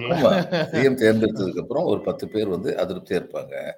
சிஎம் 0.51 0.95
தேர்ந்தெடுத்ததுக்கு 0.95 1.59
அப்புறம் 1.59 1.83
ஒரு 1.83 2.01
பத்து 2.01 2.27
பேர் 2.27 2.47
வந்து 2.47 2.71
அதிருப்தியா 2.71 3.21
இருப்பாங்க. 3.21 3.71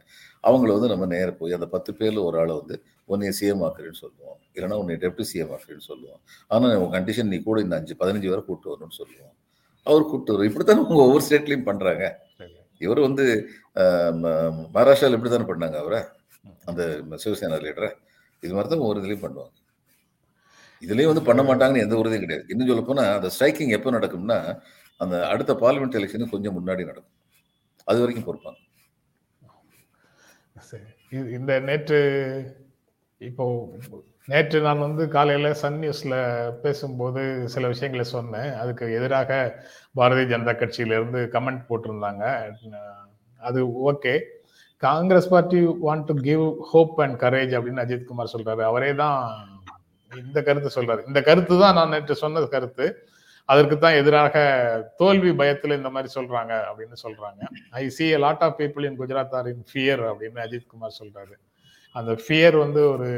அவங்கள 0.44 0.74
வந்து 0.74 0.88
நம்ம 0.88 1.06
நேர 1.06 1.32
போய் 1.32 1.54
அந்த 1.54 1.66
பத்து 1.66 1.94
பேர்ல 1.94 2.24
ஒரு 2.24 2.40
ஆளை 2.40 2.56
வந்து 2.58 2.84
உன்னை 3.06 3.28
சிஎம் 3.28 3.70
ஆக்குறேன்னு 3.70 3.94
சொல்லுவோம். 3.94 4.38
இல்லைன்னா 4.54 4.74
உன்னை 4.74 4.96
டெப்டி 4.96 5.24
சிஎம் 5.34 5.58
ஆக்குறேன்னு 5.58 5.80
சொல்லுவோம். 5.80 6.20
ஆனா 6.48 6.78
உன் 6.78 6.92
கண்டிஷன் 6.92 7.24
நீ 7.24 7.40
கூட 7.40 7.62
இந்த 7.62 7.76
அஞ்சு 7.76 7.96
பதினஞ்சு 8.00 8.22
பேரை 8.22 8.44
கூட்டு 8.46 8.72
வரணும்னு 8.72 8.92
சொல்லுவோம். 8.92 9.34
அவர் 9.84 10.04
கூட்டு 10.04 10.38
வரும் 10.38 10.54
இப்படித்தானே 10.54 10.88
உங்க 10.88 10.94
ஒவ்வொரு 10.94 11.26
ஸ்டேட்லயும் 11.30 11.64
பண்றாங்க. 11.64 12.20
இவர் 12.80 13.00
வந்து 13.00 13.48
ஆஹ், 13.76 14.14
ம- 14.16 14.68
மகாராஷ்டிரால 14.74 15.12
இப்படி 15.12 15.30
தானே 15.30 15.44
பண்ணாங்க 15.44 15.78
அவரை? 15.78 16.02
அந்த 16.66 17.00
சிவசேனா 17.10 17.58
லீடரை 17.62 17.90
இது 18.40 18.54
மாதிரி 18.54 18.70
தான் 18.70 18.80
ஒவ்வொரு 18.80 19.02
இதுலயும் 19.02 19.26
பண்ணுவாங்க. 19.28 19.60
இதுலயும் 20.82 21.06
வந்து 21.06 21.22
பண்ண 21.22 21.44
மாட்டாங்கன்னு 21.44 21.80
எந்த 21.80 21.96
உறுதியும் 21.96 22.20
கிடையாது. 22.20 22.46
இன்னும் 22.48 22.68
சொல்ல 22.68 22.82
போனா 22.82 23.14
அந்த 23.14 23.30
ஸ்ட்ரைக்கிங் 23.40 23.68
எப்போ 23.68 23.92
நடக்கும்னா 23.92 24.60
அந்த 24.98 25.28
அடுத்த 25.28 25.54
பார்லிமெண்ட் 25.54 26.00
எலெக்ஷனுக்கு 26.00 26.30
கொஞ்சம் 26.30 26.58
முன்னாடி 26.58 26.86
நடக்கும். 26.86 27.06
அது 27.84 28.00
வரைக்கும் 28.00 28.36
பொறுப்பாங்க. 28.36 28.56
இது- 31.12 31.30
இந்த 31.30 31.60
நேற்று 31.60 32.56
இப்போ 33.18 33.70
நேற்று 34.26 34.62
நான் 34.62 34.80
வந்து 34.80 35.08
காலையில் 35.08 35.54
சன் 35.54 35.80
நியூஸில் 35.80 36.52
பேசும்போது 36.52 37.50
சில 37.50 37.68
விஷயங்களை 37.68 38.06
சொன்னேன். 38.06 38.54
அதுக்கு 38.54 38.94
எதிராக 38.94 39.64
பாரதிய 39.96 40.28
ஜனதா 40.28 40.54
கட்சியிலேருந்து 40.54 41.28
கமெண்ட் 41.28 41.66
போட்டிருந்தாங்க. 41.70 42.52
அது 43.40 43.92
okay. 43.92 44.22
Congress 44.78 45.30
party 45.30 45.66
want 45.66 46.06
to 46.06 46.14
give 46.14 46.54
hope 46.60 47.02
and 47.02 47.22
courage 47.22 47.60
அப்படின்னு 47.60 47.86
அஜித் 47.86 48.04
குமார் 48.04 48.32
சொல்கிறாரு 48.34 48.62
அவரே 48.62 48.96
தான் 48.96 49.61
இந்த 50.26 50.40
கருத்து 50.48 50.70
சொல்றாரு. 50.76 51.02
இந்த 51.08 51.20
கருத்து 51.22 51.56
தான் 51.64 51.76
நான் 51.80 51.94
நேற்று 51.96 52.16
சொன்ன 52.24 52.46
கருத்து. 52.56 52.86
அதற்கு 53.50 53.76
தான் 53.78 53.98
எதிராக 54.00 54.36
தோல்வி 55.02 55.32
பயத்துல 55.42 55.78
இந்த 55.80 55.90
மாதிரி 55.90 56.10
சொல்றாங்க 56.18 56.54
அப்படின்னு 56.70 56.98
சொல்றாங்க. 57.06 57.42
I 57.82 57.84
see 57.96 58.06
a 58.16 58.18
lot 58.26 58.44
of 58.48 58.58
people 58.60 58.86
in 58.90 59.00
Gujarat 59.02 59.36
are 59.40 59.50
in 59.54 59.66
fear 59.72 60.04
அப்படின்னு 60.12 60.44
அஜித் 60.46 60.72
குமார் 60.74 61.00
சொல்றாரு. 61.02 61.36
அந்த 61.96 62.12
ஃபியர் 62.24 62.58
வந்து 62.66 62.82
ஒரு 62.90 63.10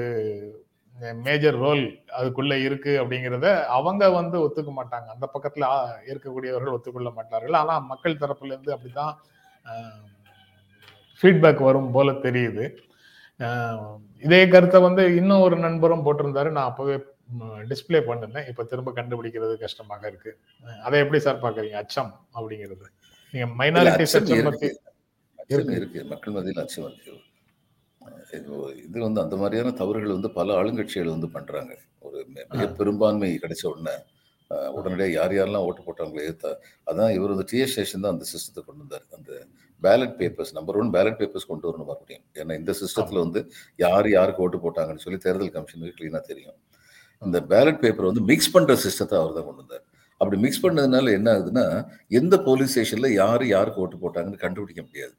மேஜர் 1.27 1.58
ரோல் 1.65 1.84
அதுக்குள்ள 2.17 2.53
இருக்கு 2.63 2.91
அப்படிங்கிறத 3.01 3.47
அவங்க 3.77 4.10
வந்து 4.10 4.38
ஒத்துக்க 4.45 4.71
மாட்டாங்க. 4.79 5.08
அந்த 5.15 5.25
பக்கத்துல 5.34 5.67
இருக்கக்கூடியவர்கள் 6.12 6.75
ஒத்துக்கொள்ள 6.75 7.10
மாட்டார்கள். 7.17 7.53
ஆனா 7.53 7.75
மக்கள் 7.91 8.21
தரப்புல 8.23 8.53
இருந்து 8.56 8.75
அப்படிதான் 8.75 9.13
ஃபீட்பேக் 11.21 11.62
வரும் 11.69 11.91
போல 11.91 12.12
தெரியுது. 12.27 12.65
இதே 14.24 14.48
கருத்தை 14.48 14.82
வந்து 14.82 15.15
இன்னும் 15.15 15.39
ஒரு 15.39 15.58
நண்பரும் 15.58 16.06
போட்டிருந்தாரு. 16.06 16.52
நான் 16.52 16.69
அப்பவே 16.69 16.96
டிஸ்ப்ளே 17.41 18.02
பண்ணிருந்தேன். 18.02 18.48
இப்ப 18.48 18.63
திரும்ப 18.63 18.91
கண்டுபிடிக்கிறது 18.91 19.58
கஷ்டமாக 19.58 20.08
இருக்கு. 20.08 20.39
அதை 20.84 21.00
எப்படி 21.00 21.19
சார் 21.19 21.41
பாக்குறீங்க 21.41 21.72
அச்சம் 21.72 22.28
அப்படிங்கிறது. 22.34 22.86
நீங்க 23.32 23.56
அச்சம் 23.91 24.80
இருக்கு. 25.48 25.76
இருக்கு. 25.76 26.04
மக்கள் 26.04 26.34
மத்தியில் 26.34 26.62
அச்சம் 26.62 26.91
இருக்கு. 26.91 27.12
இது 28.78 29.02
வந்து 29.02 29.22
அந்த 29.22 29.36
மாதிரியான 29.36 29.72
தவறுகள் 29.72 30.12
வந்து 30.12 30.32
பல 30.32 30.63
ஆளுங்கட்சிகள் 30.63 31.10
வந்து 31.10 31.30
பண்றாங்க. 31.30 31.78
ஒரு 32.00 32.26
மிக- 32.28 32.67
பெரும்பான்மை 32.67 33.39
கிடைச்ச 33.41 33.67
உடனே 33.67 33.98
உடனடியாக 34.48 35.12
யார் 35.12 35.48
யாரெல்லாம் 35.48 35.65
ஓட்டு 35.65 35.82
போட்டாங்களோ 35.82 36.22
ஏத்தா 36.22 36.56
அதான் 36.91 37.13
இவர் 37.13 37.30
வந்து 37.30 37.46
டிஎஸ் 37.52 37.65
ஸ்டேஷன் 37.65 38.02
தான் 38.02 38.12
அந்த 38.12 38.26
சிஸ்டத்தை 38.34 38.65
கொண்டு 38.65 38.86
வந்தார். 38.88 39.04
அந்த 39.15 39.46
ballot 39.86 40.15
papers 40.19 40.54
number 40.58 40.78
one 40.82 40.91
ballot 40.96 41.17
papers 41.22 41.50
கொண்டு 41.52 41.67
வரணும் 41.69 41.89
மறுபடியும். 41.91 42.26
ஏன்னா 42.41 42.54
இந்த 42.62 42.72
சிஸ்டத்துல 42.82 43.24
வந்து 43.26 43.39
யார் 43.86 44.08
யாருக்கு 44.17 44.43
ஓட்டு 44.46 44.60
போட்டாங்கன்னு 44.65 45.04
சொல்லி 45.06 45.19
தேர்தல் 45.26 45.56
கமிஷனுக்கு 45.56 45.98
கிளீனா 46.00 46.22
தெரியும். 46.32 46.58
இந்த 47.22 47.39
பேலட் 47.52 47.82
பேப்பர் 47.84 48.10
வந்து 48.10 48.24
மிக்ஸ் 48.30 48.54
பண்ற 48.54 48.74
சிஸ்டத்தை 48.86 49.17
அவர் 49.22 49.36
தான் 49.38 49.48
கொண்டு 49.50 49.62
வந்தார். 49.63 49.84
அப்படி 50.22 50.38
மிக்ஸ் 50.46 50.63
பண்ணதுனால 50.65 51.12
என்ன 51.17 51.30
ஆகுதுன்னா 51.36 51.65
எந்த 52.19 52.36
போலீஸ் 52.48 52.72
ஸ்டேஷன்ல 52.74 53.10
யார் 53.22 53.43
யாருக்கு 53.56 53.82
ஓட்டு 53.84 53.98
போட்டாங்கன்னு 54.04 54.43
கண்டுபிடிக்க 54.46 54.82
முடியாது. 54.88 55.13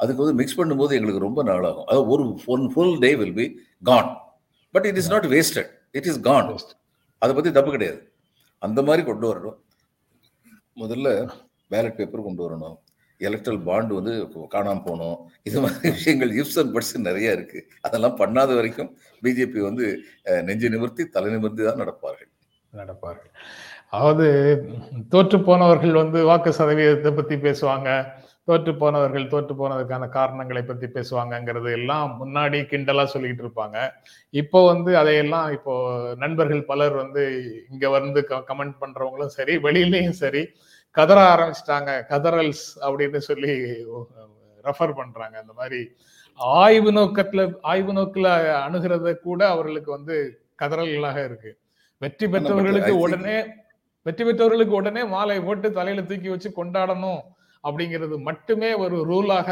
அதுக்கு 0.00 0.22
வந்து 0.22 0.38
மிக்ஸ் 0.40 0.58
பண்ணும்போது 0.58 0.92
எங்களுக்கு 0.98 1.26
ரொம்ப 1.26 1.40
நாளாகும். 1.50 1.88
அது 1.92 2.00
ஒரு 2.14 2.24
one 2.54 2.64
full 2.74 2.94
day 3.04 3.10
will 3.20 3.34
be 3.40 3.46
gone 3.90 4.10
but 4.74 4.86
it 4.90 5.00
is 5.02 5.10
not 5.14 5.26
wasted 5.34 5.70
it 5.98 6.08
is 6.10 6.20
gone 6.28 6.50
அதை 7.22 7.32
பத்தி 7.38 7.50
தப்பு 7.56 7.70
கிடையாது. 7.76 8.00
அந்த 8.66 8.80
மாதிரி 8.88 9.02
கொண்டு 9.08 9.26
வரணும். 9.30 9.58
முதல்ல 10.82 11.08
பேலட் 11.72 11.98
பேப்பர் 11.98 12.26
கொண்டு 12.28 12.42
வரணும். 12.46 12.76
எலக்ட்ரல் 13.28 13.60
பாண்டு 13.68 13.98
வந்து 13.98 14.14
காணாமல் 14.54 14.84
போகணும் 14.86 15.18
இது 15.48 15.62
மாதிரி 15.64 15.92
விஷயங்கள் 15.96 16.32
இப்ஸ் 16.40 16.58
அண்ட் 16.62 16.72
பட்ஸ் 16.76 16.94
நிறைய 17.08 17.36
இருக்கு. 17.36 17.60
அதெல்லாம் 17.86 18.16
பண்ணாத 18.22 18.50
வரைக்கும் 18.58 18.90
பிஜேபி 19.22 19.60
வந்து 19.68 19.86
நெஞ்சு 20.48 20.70
நிமிர்த்தி 20.76 21.04
தலை 21.16 21.30
நிமிர்த்தி 21.36 21.62
தான் 21.68 21.82
நடப்பார்கள். 21.84 22.30
நடப்பார்கள். 22.72 23.32
அதாவது 23.96 24.26
தோற்று 25.12 25.38
போனவர்கள் 25.46 26.00
வந்து 26.02 26.18
வாக்கு 26.30 26.50
சதவீதத்தை 26.58 27.12
பத்தி 27.20 27.36
பேசுவாங்க. 27.46 27.88
தோற்று 28.48 28.72
போனவர்கள் 28.82 29.30
தோற்று 29.32 29.54
போனதுக்கான 29.58 30.04
காரணங்களை 30.16 30.62
பத்தி 30.68 30.86
பேசுவாங்கங்கிறது 30.94 31.70
எல்லாம் 31.78 32.06
முன்னாடி 32.20 32.58
கிண்டலா 32.70 33.04
சொல்லிக்கிட்டு 33.12 33.44
இருப்பாங்க. 33.44 33.76
இப்போ 34.34 34.58
வந்து 34.70 34.90
அதையெல்லாம் 35.00 35.48
இப்போ 35.56 35.74
நண்பர்கள் 36.22 36.62
பலர் 36.70 36.94
வந்து 37.02 37.22
இங்க 37.72 37.88
வந்து 37.98 38.22
கமெண்ட் 38.50 38.76
பண்றவங்களும் 38.82 39.34
சரி 39.38 39.56
வெளியிலையும் 39.66 40.18
சரி 40.22 40.42
கதற 40.96 41.18
ஆரம்பிச்சிட்டாங்க. 41.32 41.90
கதறல்ஸ் 42.12 42.66
அப்படின்னு 42.86 43.20
சொல்லி 43.30 43.54
ரெஃபர் 44.64 44.98
பண்றாங்க. 45.00 45.36
அந்த 45.42 45.52
மாதிரி 45.60 45.80
ஆய்வு 46.60 46.90
நோக்கத்துல 46.98 47.40
ஆய்வு 47.70 47.92
நோக்கில 47.98 48.28
அணுகிறத 48.66 49.12
கூட 49.26 49.40
அவர்களுக்கு 49.54 49.90
வந்து 49.96 50.16
கதறல்களாக 50.62 51.18
இருக்கு. 51.28 51.52
வெற்றி 52.02 52.26
பெற்றவர்களுக்கு 52.34 52.92
உடனே 53.04 53.36
வெற்றி 54.06 54.22
பெற்றவர்களுக்கு 54.24 54.74
உடனே 54.80 55.02
மாலை 55.14 55.38
போட்டு 55.46 55.68
தலையில 55.78 56.04
தூக்கி 56.10 56.28
வச்சு 56.32 56.50
கொண்டாடணும் 56.58 57.22
அப்படிங்கிறது 57.64 58.16
மட்டுமே 58.28 58.70
ஒரு 58.82 58.96
ரூலாக 59.10 59.48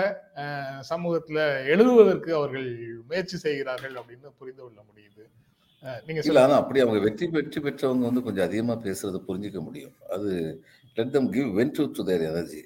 சமூகத்துல 0.91 1.41
எழுதுவதற்கு 1.73 2.31
அவர்கள் 2.39 2.69
முயற்சி 3.09 3.37
செய்கிறார்கள் 3.43 3.97
அப்படின்னு 4.01 4.29
புரிந்து 4.39 4.63
கொள்ள 4.63 4.79
முடியுது. 4.89 5.25
நீங்க 6.07 6.21
ஆனா 6.45 6.55
அப்படி 6.63 6.79
அவங்க 6.85 7.01
வெற்றி 7.07 7.27
வெற்றி 7.35 7.59
பெற்றவங்க 7.67 8.05
வந்து 8.09 8.25
கொஞ்சம் 8.27 8.47
அதிகமா 8.49 8.75
பேசுறது 8.87 9.19
புரிஞ்சுக்க 9.29 9.61
முடியும். 9.67 9.95
அது 10.17 10.31
let 10.99 11.13
them 11.17 11.31
give 11.37 11.49
vent 11.59 11.79
to 11.99 12.05
their 12.11 12.25
energy. 12.31 12.61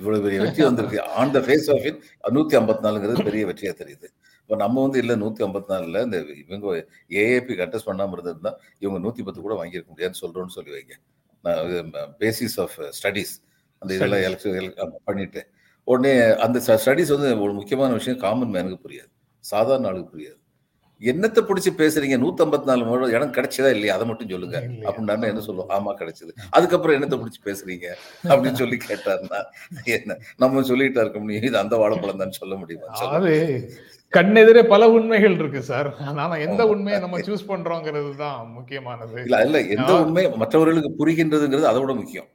இவ்வளவு 0.00 0.22
பெரிய 0.24 0.38
வெற்றி 0.44 0.62
வந்திருக்கு. 0.68 0.98
On 1.20 1.32
the 1.36 1.40
face 1.46 1.68
of 1.74 1.84
it 1.90 2.00
நூத்தி 2.36 2.54
ஐம்பத்தி 2.58 2.82
நாலுங்கிறது 2.86 3.24
பெரிய 3.28 3.42
வெற்றியா 3.50 3.72
தெரியுது. 3.82 4.08
இப்போ 4.42 4.56
நம்ம 4.62 4.82
வந்து 4.84 4.98
இல்ல 5.02 5.14
நூத்தி 5.22 5.42
ஐம்பத்தி 5.46 5.70
நாலுல 5.72 6.02
இந்த 6.06 6.18
இவங்க 6.42 6.74
ஏஏபி 7.22 7.54
கண்டெஸ்ட் 7.60 7.88
பண்ணாம 7.88 8.14
இருந்திருந்தா 8.16 8.52
இவங்க 8.84 8.98
நூத்தி 9.06 9.24
பத்து 9.26 9.40
கூட 9.46 9.54
வாங்கியிருக்க 9.60 9.90
முடியாதுன்னு 9.92 10.22
சொல்றோம்னு 10.22 10.56
சொல்லி 10.56 10.72
வைங்க. 10.76 10.94
பேசிஸ் 12.22 12.56
ஆஃப் 12.64 12.76
ஸ்டடீஸ் 12.98 13.34
அந்த 13.82 13.90
இதெல்லாம் 13.96 14.24
எலக்ஷன் 14.28 14.98
பண்ணிட்டு. 15.08 15.42
உடனே 15.88 16.12
அந்த 16.46 16.58
ஸ்டடீஸ் 16.84 17.14
வந்து 17.16 17.30
ஒரு 17.44 17.52
முக்கியமான 17.60 17.92
விஷயம் 18.00 18.22
காமன் 18.26 18.54
மேனுக்கு 18.56 18.84
புரியாது. 18.86 19.10
சாதாரண 19.44 19.88
ஆளுக்கு 19.90 20.12
புரியாது. 20.14 20.39
என்னத்தை 21.00 21.40
பிடிச்சி 21.48 21.70
பேசுறீங்க? 21.80 22.16
நூத்தி 22.22 22.42
ஐம்பத்தி 22.44 22.68
நாலு 22.70 22.82
முறை 22.84 23.10
இடம் 23.16 23.34
கிடைச்சதா 23.36 23.70
இல்லையா? 23.76 23.94
அதை 23.94 24.06
மட்டும் 24.06 24.28
சொல்லுங்க? 24.28 24.58
அப்படின்னு 24.88 25.28
என்ன 25.30 25.44
சொல்லுவோம்? 25.46 25.70
ஆமா 25.76 25.92
கிடைச்சது. 26.00 26.32
அதுக்கப்புறம் 26.50 26.96
என்னத்தை 26.96 27.18
பிடிச்சி 27.22 27.40
பேசுறீங்க? 27.48 27.86
அப்படின்னு 28.30 28.60
சொல்லி 28.62 28.78
கேட்டாருன்னா 28.88 29.40
என்ன? 29.96 30.16
நம்ம 30.36 30.64
சொல்லிட்டா 30.72 31.04
இருக்க 31.06 31.18
முடியும். 31.18 31.46
இது 31.50 31.58
அந்த 31.62 31.76
வாழைப்பழம் 31.76 32.22
தான் 32.24 32.38
சொல்ல 32.40 32.56
முடியுமா. 32.56 32.90
அது 33.18 33.32
கண்ணெதிரே 34.12 34.62
பல 34.68 34.90
உண்மைகள் 34.90 35.38
இருக்கு 35.40 35.62
சார். 35.62 35.88
ஆனா 36.00 36.36
எந்த 36.46 36.62
உண்மையை 36.66 37.00
நம்ம 37.00 37.18
சூஸ் 37.18 37.48
பண்றோங்கிறது 37.48 38.16
தான் 38.16 38.38
முக்கியமானது. 38.58 39.18
இல்ல 39.22 39.42
இல்ல 39.48 39.60
எந்த. 39.76 39.90
உண்மை 40.04 40.24
மற்றவர்களுக்கு 40.42 40.92
புரிகின்றதுங்கிறது 41.00 41.70
அதை 41.72 41.80
விட 41.82 41.94
முக்கியம். 41.94 42.28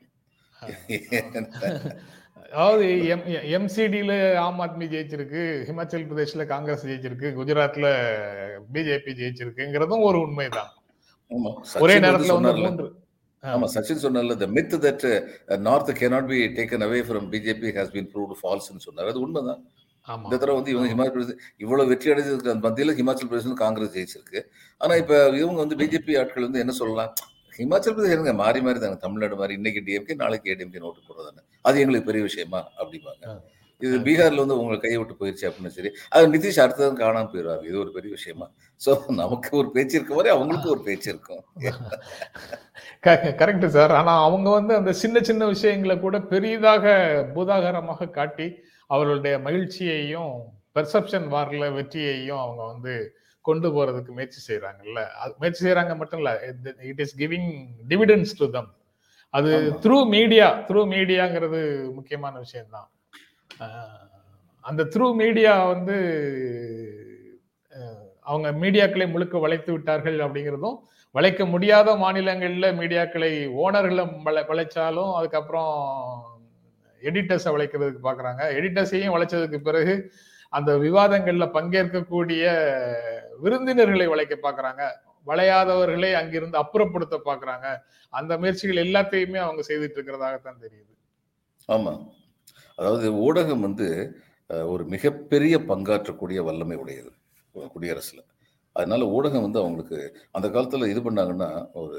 அதாவது 2.51 2.85
எம்சிடில 3.57 4.35
ஆம் 4.35 4.59
ஆத்மி 4.59 4.85
ஜெயிச்சிருக்கு 4.93 5.41
ஹிமாச்சல் 5.69 6.05
பிரதேஷ்ல 6.09 6.45
காங்கிரஸ் 6.45 6.85
ஜெயிச்சிருக்கு 6.87 7.27
குஜராத்ல 7.39 7.87
பிஜேபி 8.73 9.11
ஜெயிச்சிருக்குங்கிறதும் 9.19 10.03
ஒரு 10.09 10.19
உண்மைதான். 10.19 10.71
ஒரே 11.79 11.95
நேரத்துல 11.99 12.35
வந்து. 12.37 12.53
மூன்று. 12.53 12.87
ஆமா 13.43 13.67
சச்சின் 13.75 14.03
சொன்னார்ல 14.03 14.39
the 14.39 14.47
myth 14.47 14.73
that 14.85 15.01
uh, 15.05 15.57
north 15.57 15.89
cannot 16.01 16.25
be 16.33 16.39
taken 16.59 16.81
away 16.87 17.01
from 17.09 17.23
BJP 17.31 17.71
has 17.79 17.89
been 17.95 18.07
proved 18.13 18.35
false 18.43 18.67
னு 18.73 18.85
சொன்னார். 18.87 19.07
அது 19.07 19.19
உண்மைதான். 19.19 19.61
இந்த 20.07 20.37
தடவை 20.37 20.55
வந்து 20.55 20.71
இவங்க 20.71 20.89
ஹிமாச்சல் 20.93 21.15
பிரதேச 21.15 21.35
இவ்வளவு 21.57 21.89
வெற்றி 21.89 22.11
அடைஞ்சதுக்கு 22.11 22.55
மத்தியில 22.65 22.95
ஹிமாச்சல் 22.99 23.29
பிரதேசம் 23.31 23.53
காங்கிரஸ் 23.53 23.95
ஜெயிச்சிருக்கு. 23.97 24.41
ஆனா 24.77 24.95
இப்ப 24.95 25.29
இவங்க 25.29 25.59
வந்து 25.63 25.75
பிஜேபி 25.75 26.19
ஆட்கள் 26.19 26.43
வந்து 26.43 26.59
என்ன 26.59 26.71
சொல்லலாம்? 26.71 27.13
ஹிமாச்சல் 27.57 27.95
பிரதேசம் 27.97 28.41
மாறி 28.43 28.59
மாறி 28.67 28.79
தாங்க. 28.83 28.97
தமிழ்நாடு 29.03 29.35
மாதிரி 29.41 29.53
இன்னைக்கு 29.59 29.81
டிஎம்கே 29.87 30.15
நாளைக்கு 30.23 30.51
ஏடிஎம்கே 30.53 30.81
நோட்டு 30.85 31.01
போடுறதானே 31.09 31.43
அது 31.67 31.81
எங்களுக்கு 31.83 32.09
பெரிய 32.09 32.23
விஷயமா 32.29 32.61
அப்படிம்பாங்க. 32.79 33.35
இது 33.81 33.95
பீகார்ல 34.05 34.43
வந்து 34.43 34.57
உங்களுக்கு 34.57 34.83
கையை 34.83 34.97
விட்டு 34.99 35.15
போயிருச்சு 35.21 35.45
அப்படின்னு 35.47 35.75
சரி. 35.77 35.89
அது 36.15 36.25
நிதிஷ் 36.35 36.59
அடுத்ததும் 36.63 36.99
காணாம 37.01 37.27
போயிடுவாரு. 37.31 37.63
இது 37.69 37.77
ஒரு 37.81 37.91
பெரிய 37.95 38.11
விஷயமா. 38.17 38.45
சோ 38.81 38.91
நமக்கு 39.21 39.49
ஒரு 39.61 39.69
பேச்சு 39.75 39.95
இருக்க 39.97 40.13
மாதிரி 40.17 40.33
அவங்களுக்கு 40.35 40.71
ஒரு 40.73 40.81
பேச்சு 40.87 41.07
இருக்கும். 41.13 41.43
Correct 43.41 43.67
sir. 43.75 43.93
ஆனா 43.99 44.13
அவங்க 44.27 44.49
வந்து 44.57 44.73
அந்த 44.79 44.93
சின்ன 45.01 45.21
சின்ன 45.29 45.45
விஷயங்களை 45.53 45.97
கூட 46.05 46.19
பெரிதாக 46.33 46.95
பூதாகரமாக 47.35 48.09
காட்டி 48.19 48.47
அவர்களுடைய 48.93 49.35
மகிழ்ச்சியையும் 49.47 50.33
பெர்செப்ஷன் 50.77 51.27
வார்ல 51.35 51.67
வெற்றியையும் 51.77 52.41
அவங்க 52.45 52.63
வந்து 52.73 52.95
கொண்டு 53.45 53.69
போறதுக்கு 53.69 54.11
முயற்சி 54.11 54.39
செய்யறாங்கல்ல 54.47 55.01
அது 55.15 55.33
முயற்சி 55.37 55.61
செய்யறாங்க 55.65 55.95
மட்டும் 55.95 56.19
இல்ல 56.19 56.31
it 56.83 56.99
is 56.99 57.15
giving 57.17 57.49
dividends 57.87 58.33
to 58.37 58.47
them 58.49 58.69
அது. 59.33 59.51
த்ரூ 59.83 59.97
மீடியா 60.09 60.47
த்ரூ 60.67 60.81
மீடியாங்கிறது 60.87 61.59
முக்கியமான 61.93 62.33
விஷயம்தான். 62.39 62.87
அந்த 64.65 64.83
த்ரூ 64.93 65.15
மீடியா 65.15 65.63
வந்து 65.65 65.95
அவங்க 68.25 68.51
மீடியாக்களை 68.61 69.11
முழுக்க 69.11 69.37
வளைத்து 69.37 69.71
விட்டார்கள் 69.71 70.17
அப்படிங்கிறதும் 70.19 70.77
வளைக்க 71.15 71.45
முடியாத 71.45 71.89
மாநிலங்கள்ல 71.95 72.69
மீடியாக்களை 72.79 73.31
ஓனர்களை 73.57 74.03
வளை- 74.23 74.47
வளைச்சாலும் 74.47 75.11
அதுக்கப்புறம் 75.15 75.73
எடிட்டர்ஸை 77.01 77.51
வளைக்கிறதுக்கு 77.55 78.01
பாக்குறாங்க. 78.03 78.41
எடிட்டர்ஸையும் 78.57 79.13
வளைச்சதுக்கு 79.15 79.57
பிறகு 79.59 79.93
அந்த 80.53 80.71
விவாதங்கள்ல 80.77 81.45
பங்கேற்கக்கூடிய 81.53 82.43
விருந்தினர்களை 83.43 84.07
வளைக்க 84.07 84.35
பாக்குறாங்க. 84.43 84.83
வளையாதவர்களை 85.27 86.09
அங்கிருந்து 86.13 86.57
அப்புறப்படுத்த 86.63 87.15
பாக்குறாங்க. 87.25 87.67
அந்த 88.13 88.37
முயற்சிகள் 88.37 88.83
எல்லாத்தையுமே 88.85 89.39
அவங்க 89.45 89.61
செய்துட்டு 89.67 89.97
இருக்கிறதாகத்தான் 89.97 90.61
தெரியுது. 90.65 90.93
ஆமா. 91.69 91.93
அதாவது 92.79 93.07
ஊடகம் 93.25 93.65
வந்து 93.67 93.87
ஒரு 94.71 94.83
மிகப்பெரிய 94.85 95.55
பங்காற்றக்கூடிய 95.69 96.39
வல்லமை 96.43 96.77
உடையது 96.77 97.11
குடியரசில். 97.73 97.73
குடியரசுல 97.75 98.21
அதனால 98.75 99.05
ஊடகம் 99.17 99.45
வந்து 99.45 99.59
அவங்களுக்கு 99.59 99.97
அந்த 100.31 100.47
காலத்துல 100.47 100.89
இது 100.93 101.01
பண்ணாங்கன்னா 101.01 101.49
ஒரு 101.81 101.97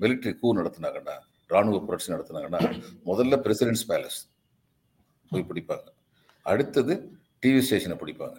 மிலிட்டரி 0.00 0.32
கூ 0.38 0.54
நடத்தினாங்கன்னா 0.56 1.16
ராணுவ 1.46 1.78
புரட்சி 1.80 2.12
நடத்தினாங்கன்னா 2.12 2.60
முதல்ல 3.06 3.36
பிரசிடென்ட்ஸ் 3.46 3.88
பேலஸ் 3.88 4.20
போய் 5.30 5.48
பிடிப்பாங்க. 5.50 5.86
அடுத்தது 6.46 6.94
டிவி 7.42 7.58
ஸ்டேஷனை 7.58 7.96
பிடிப்பாங்க. 8.00 8.38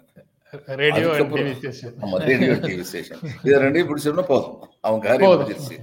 ரேடியோ 0.80 1.08
ஆமா 2.04 2.16
ரேடியோ 2.30 2.54
டிவி 2.64 2.84
ஸ்டேஷன் 2.90 3.20
இதை 3.46 3.56
ரெண்டையும் 3.64 3.88
பிடிச்சோம்னா 3.90 4.24
போதும். 4.32 4.56
அவங்க 4.86 5.02
காரியம். 5.08 5.32
முடிஞ்சிருச்சு. 5.32 5.76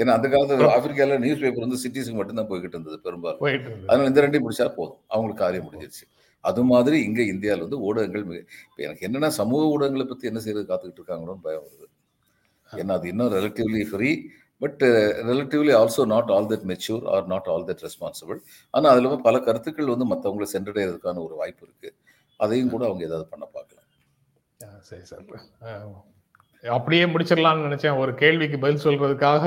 ஏன்னா 0.00 0.12
அந்த 0.16 0.26
காலத்துல 0.32 0.68
ஆப்பிரிக்கால 0.76 1.18
நியூஸ் 1.24 1.42
பேப்பர் 1.42 1.64
வந்து 1.66 1.80
சிட்டிஸ்க்கு 1.82 2.18
மட்டும்தான் 2.20 2.48
போய்கிட்டு 2.50 2.76
இருந்தது 2.76 2.98
பெரும்பாலும். 3.06 3.42
அதனால 3.88 4.08
இந்த 4.10 4.22
ரெண்டையும் 4.24 4.46
பிடிச்சா 4.46 4.66
போதும். 4.78 5.00
அவங்களுக்கு 5.12 5.42
காரியம் 5.44 5.66
முடிஞ்சிருச்சு. 5.66 6.04
அது 6.44 6.62
மாதிரி 6.70 6.96
இங்க 7.08 7.20
இந்தியாவில் 7.32 7.64
வந்து 7.66 7.78
ஊடகங்கள் 7.88 8.24
இப்ப 8.24 8.82
எனக்கு 8.86 9.06
என்னன்னா 9.08 9.30
சமூக 9.40 9.62
ஊடகங்களை 9.74 10.06
பத்தி 10.08 10.30
என்ன 10.30 10.40
செய்யறது 10.46 10.66
காத்துக்கிட்டு 10.70 11.00
இருக்காங்களோன்னு 11.02 11.44
பயம் 11.46 11.64
வருது. 11.66 11.86
ஏன்னா 12.72 12.96
அது 12.98 13.08
இன்னும் 13.12 13.32
relatively 13.36 13.84
free 13.90 14.10
but 14.60 14.82
relatively 15.30 15.72
also 15.80 16.02
not 16.14 16.30
all 16.34 16.48
that 16.52 16.66
mature 16.72 17.04
or 17.14 17.26
not 17.32 17.48
all 17.52 17.66
that 17.70 17.84
responsible 17.86 18.38
ஆனால் 18.74 18.92
அதுல 18.92 19.16
பல 19.28 19.38
கருத்துக்கள் 19.48 19.92
வந்து 19.94 20.06
மற்றவங்களை 20.12 20.48
சென்றடைறதுக்கான 20.54 21.22
ஒரு 21.26 21.34
வாய்ப்பு 21.40 21.64
இருக்கு. 21.68 21.90
அதையும் 22.40 22.70
கூட 22.70 22.82
அவங்க 22.88 23.02
ஏதாவது 23.04 23.26
பண்ண 23.32 23.44
பார்க்கலாம் 23.44 23.63
சரி 24.88 25.04
சார். 25.10 25.24
அப்படியே 26.76 27.04
முடிச்சிடலாம்னு 27.12 27.66
நினைச்சேன். 27.66 28.00
ஒரு 28.02 28.12
கேள்விக்கு 28.22 28.58
பதில் 28.64 28.84
சொல்றதுக்காக 28.86 29.44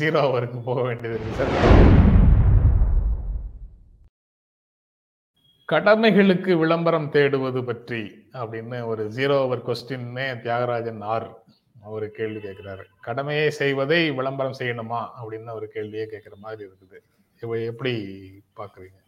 ஜீரோ 0.00 0.20
அவருக்கு 0.28 0.58
போக 0.68 0.80
வேண்டியது 0.88 1.16
இருக்கு 1.16 1.38
சார் 1.40 1.54
கடமைகளுக்கு 5.72 6.52
விளம்பரம் 6.60 7.10
தேடுவது 7.14 7.60
பற்றி 7.70 8.02
அப்படின்னு 8.40 8.78
ஒரு 8.90 9.02
ஜீரோ 9.16 9.36
ஓவர் 9.44 9.66
கொஸ்டின்னே 9.66 10.26
தியாகராஜன் 10.44 11.02
ஆர் 11.14 11.26
ஒரு 11.96 12.06
கேள்வி 12.18 12.40
கேட்கிறாரு 12.46 12.84
கடமையை 13.06 13.48
செய்வதை 13.58 13.98
விளம்பரம் 14.18 14.58
செய்யணுமா 14.60 15.00
அப்படின்னு 15.18 15.56
ஒரு 15.58 15.66
கேள்வியே 15.74 16.06
கேட்குற 16.12 16.34
மாதிரி 16.44 16.62
இருக்குது. 16.68 16.98
இவ 17.42 17.58
எப்படி 17.70 17.92
பார்க்குறீங்க 18.60 18.98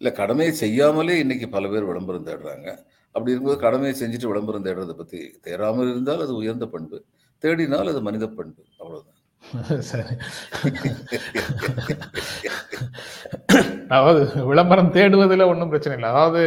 இல்லை 0.00 0.12
கடமையை 0.20 0.52
செய்யாமலே 0.64 1.16
இன்னைக்கு 1.24 1.46
பல 1.54 1.68
பேர் 1.68 1.88
விளம்பரம் 1.90 2.28
தேடுறாங்க. 2.28 2.68
அப்படி 3.14 3.32
இருக்கும்போது 3.32 3.62
கடமையை 3.62 3.94
செஞ்சுட்டு 3.94 4.30
விளம்பரம் 4.30 4.66
தேடுறதை 4.66 4.94
பத்தி 4.94 5.20
தேடாமல் 5.46 5.90
இருந்தால் 5.90 6.22
அது 6.22 6.34
உயர்ந்த 6.34 6.66
பண்பு. 6.66 6.98
தேடினால் 7.42 7.90
அது 7.92 8.00
மனித 8.02 8.26
பண்பு. 8.30 8.62
அவ்வளோதான் 8.80 9.16
சரி. 9.90 10.14
அதாவது 13.88 14.20
விளம்பரம் 14.44 14.92
தேடுவதில் 14.92 15.50
ஒன்றும் 15.52 15.70
பிரச்சனை 15.72 15.96
இல்லை. 15.96 16.10
அதாவது 16.10 16.42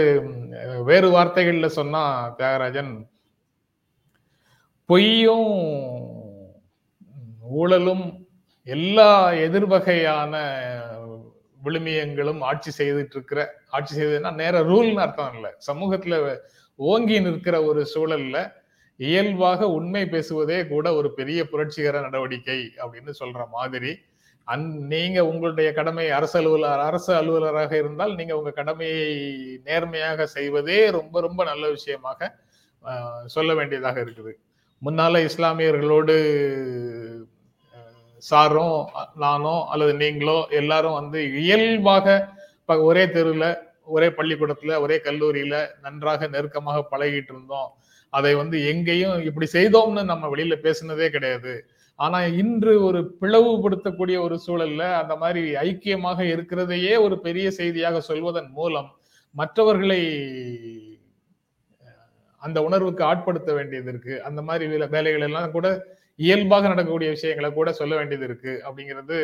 வேறு 0.86 1.08
வார்த்தைகள்ல 1.10 1.68
சொன்னா 1.78 2.04
தியாகராஜன் 2.40 2.92
பொய்யும் 4.90 5.52
ஊழலும் 7.58 8.06
எல்லா 8.68 9.10
எதிர்வகையான 9.46 10.34
விழுமியங்களும் 11.66 12.42
ஆட்சி 12.50 12.72
செய்துட்டு 12.80 13.16
இருக்கிற 13.18 13.42
ஆட்சி 13.76 13.94
செய்ததுன்னா 14.00 14.32
நேர 14.42 14.62
ரூல்னு 14.72 15.04
அர்த்தம் 15.06 15.36
இல்லை. 15.38 15.52
சமூகத்துல 15.68 16.16
ஓங்கி 16.80 17.18
நிற்கிற 17.26 17.56
ஒரு 17.70 17.82
சூழல்ல 17.94 18.38
இயல்பாக 19.00 19.68
உண்மை 19.78 20.04
பேசுவதே 20.14 20.58
கூட 20.68 20.88
ஒரு 20.94 21.10
பெரிய 21.20 21.40
புரட்சிகர 21.52 22.02
நடவடிக்கை 22.02 22.60
அப்படின்னு 22.84 23.14
சொல்ற 23.22 23.44
மாதிரி. 23.58 23.92
அந் 24.48 24.66
நீங்க 24.94 25.20
உங்களுடைய 25.32 25.70
கடமை 25.74 26.06
அரசு 26.18 26.36
அலுவலர் 26.40 26.82
அரசு 26.88 27.12
அலுவலராக 27.20 27.72
இருந்தால் 27.82 28.16
நீங்க 28.20 28.34
உங்க 28.40 28.52
கடமையை 28.52 29.06
நேர்மையாக 29.68 30.26
செய்வதே 30.38 30.80
ரொம்ப 30.98 31.22
ரொம்ப 31.22 31.42
நல்ல 31.52 31.66
விஷயமாக 31.70 32.30
சொல்ல 33.36 33.52
வேண்டியதாக 33.54 33.98
இருக்குது. 34.06 34.34
முன்னால 34.82 35.20
இஸ்லாமியர்களோடு 35.28 36.16
சாரும் 38.30 38.90
நானோ 39.16 39.66
அல்லது 39.70 39.94
நீங்களோ 39.94 40.48
எல்லாரும் 40.50 40.94
வந்து 40.94 41.20
இயல்பாக 41.42 42.30
ப- 42.66 42.82
ஒரே 42.82 43.10
தெருவில் 43.10 43.58
ஒரே 43.86 44.08
பள்ளிக்கூடத்துல 44.08 44.80
ஒரே 44.80 44.98
கல்லூரியில 45.04 45.68
நன்றாக 45.82 46.28
நெருக்கமாக 46.28 46.84
பழகிட்டு 46.92 47.32
இருந்தோம். 47.34 47.70
அதை 48.10 48.36
வந்து 48.36 48.68
எங்கேயும் 48.68 49.24
இப்படி 49.24 49.48
செய்தோம்னு 49.54 50.04
நம்ம 50.04 50.28
வெளியில 50.36 50.56
பேசுனதே 50.62 51.08
கிடையாது. 51.10 51.66
ஆனா 51.96 52.22
இன்று 52.22 52.84
ஒரு 52.84 53.18
பிளவுபடுத்தக்கூடிய 53.22 54.20
ஒரு 54.20 54.40
சூழல்ல 54.48 54.94
அந்த 54.94 55.16
மாதிரி 55.16 55.42
ஐக்கியமாக 55.56 56.20
இருக்கிறதையே 56.36 57.00
ஒரு 57.02 57.20
பெரிய 57.20 57.52
செய்தியாக 57.52 58.02
சொல்வதன் 58.02 58.50
மூலம் 58.52 58.90
மற்றவர்களை 59.36 60.02
அந்த 62.42 62.64
உணர்வுக்கு 62.64 63.04
ஆட்படுத்த 63.04 63.54
வேண்டியது 63.54 63.90
இருக்கு. 63.90 64.24
அந்த 64.24 64.42
மாதிரி 64.42 64.78
வேலைகள் 64.88 65.22
எல்லாம் 65.22 65.52
கூட 65.52 65.68
இயல்பாக 66.20 66.68
நடக்கக்கூடிய 66.68 67.10
விஷயங்களை 67.16 67.50
கூட 67.54 67.70
சொல்ல 67.80 67.94
வேண்டியது 68.00 68.26
இருக்கு 68.30 68.54
அப்படிங்கிறது 68.66 69.18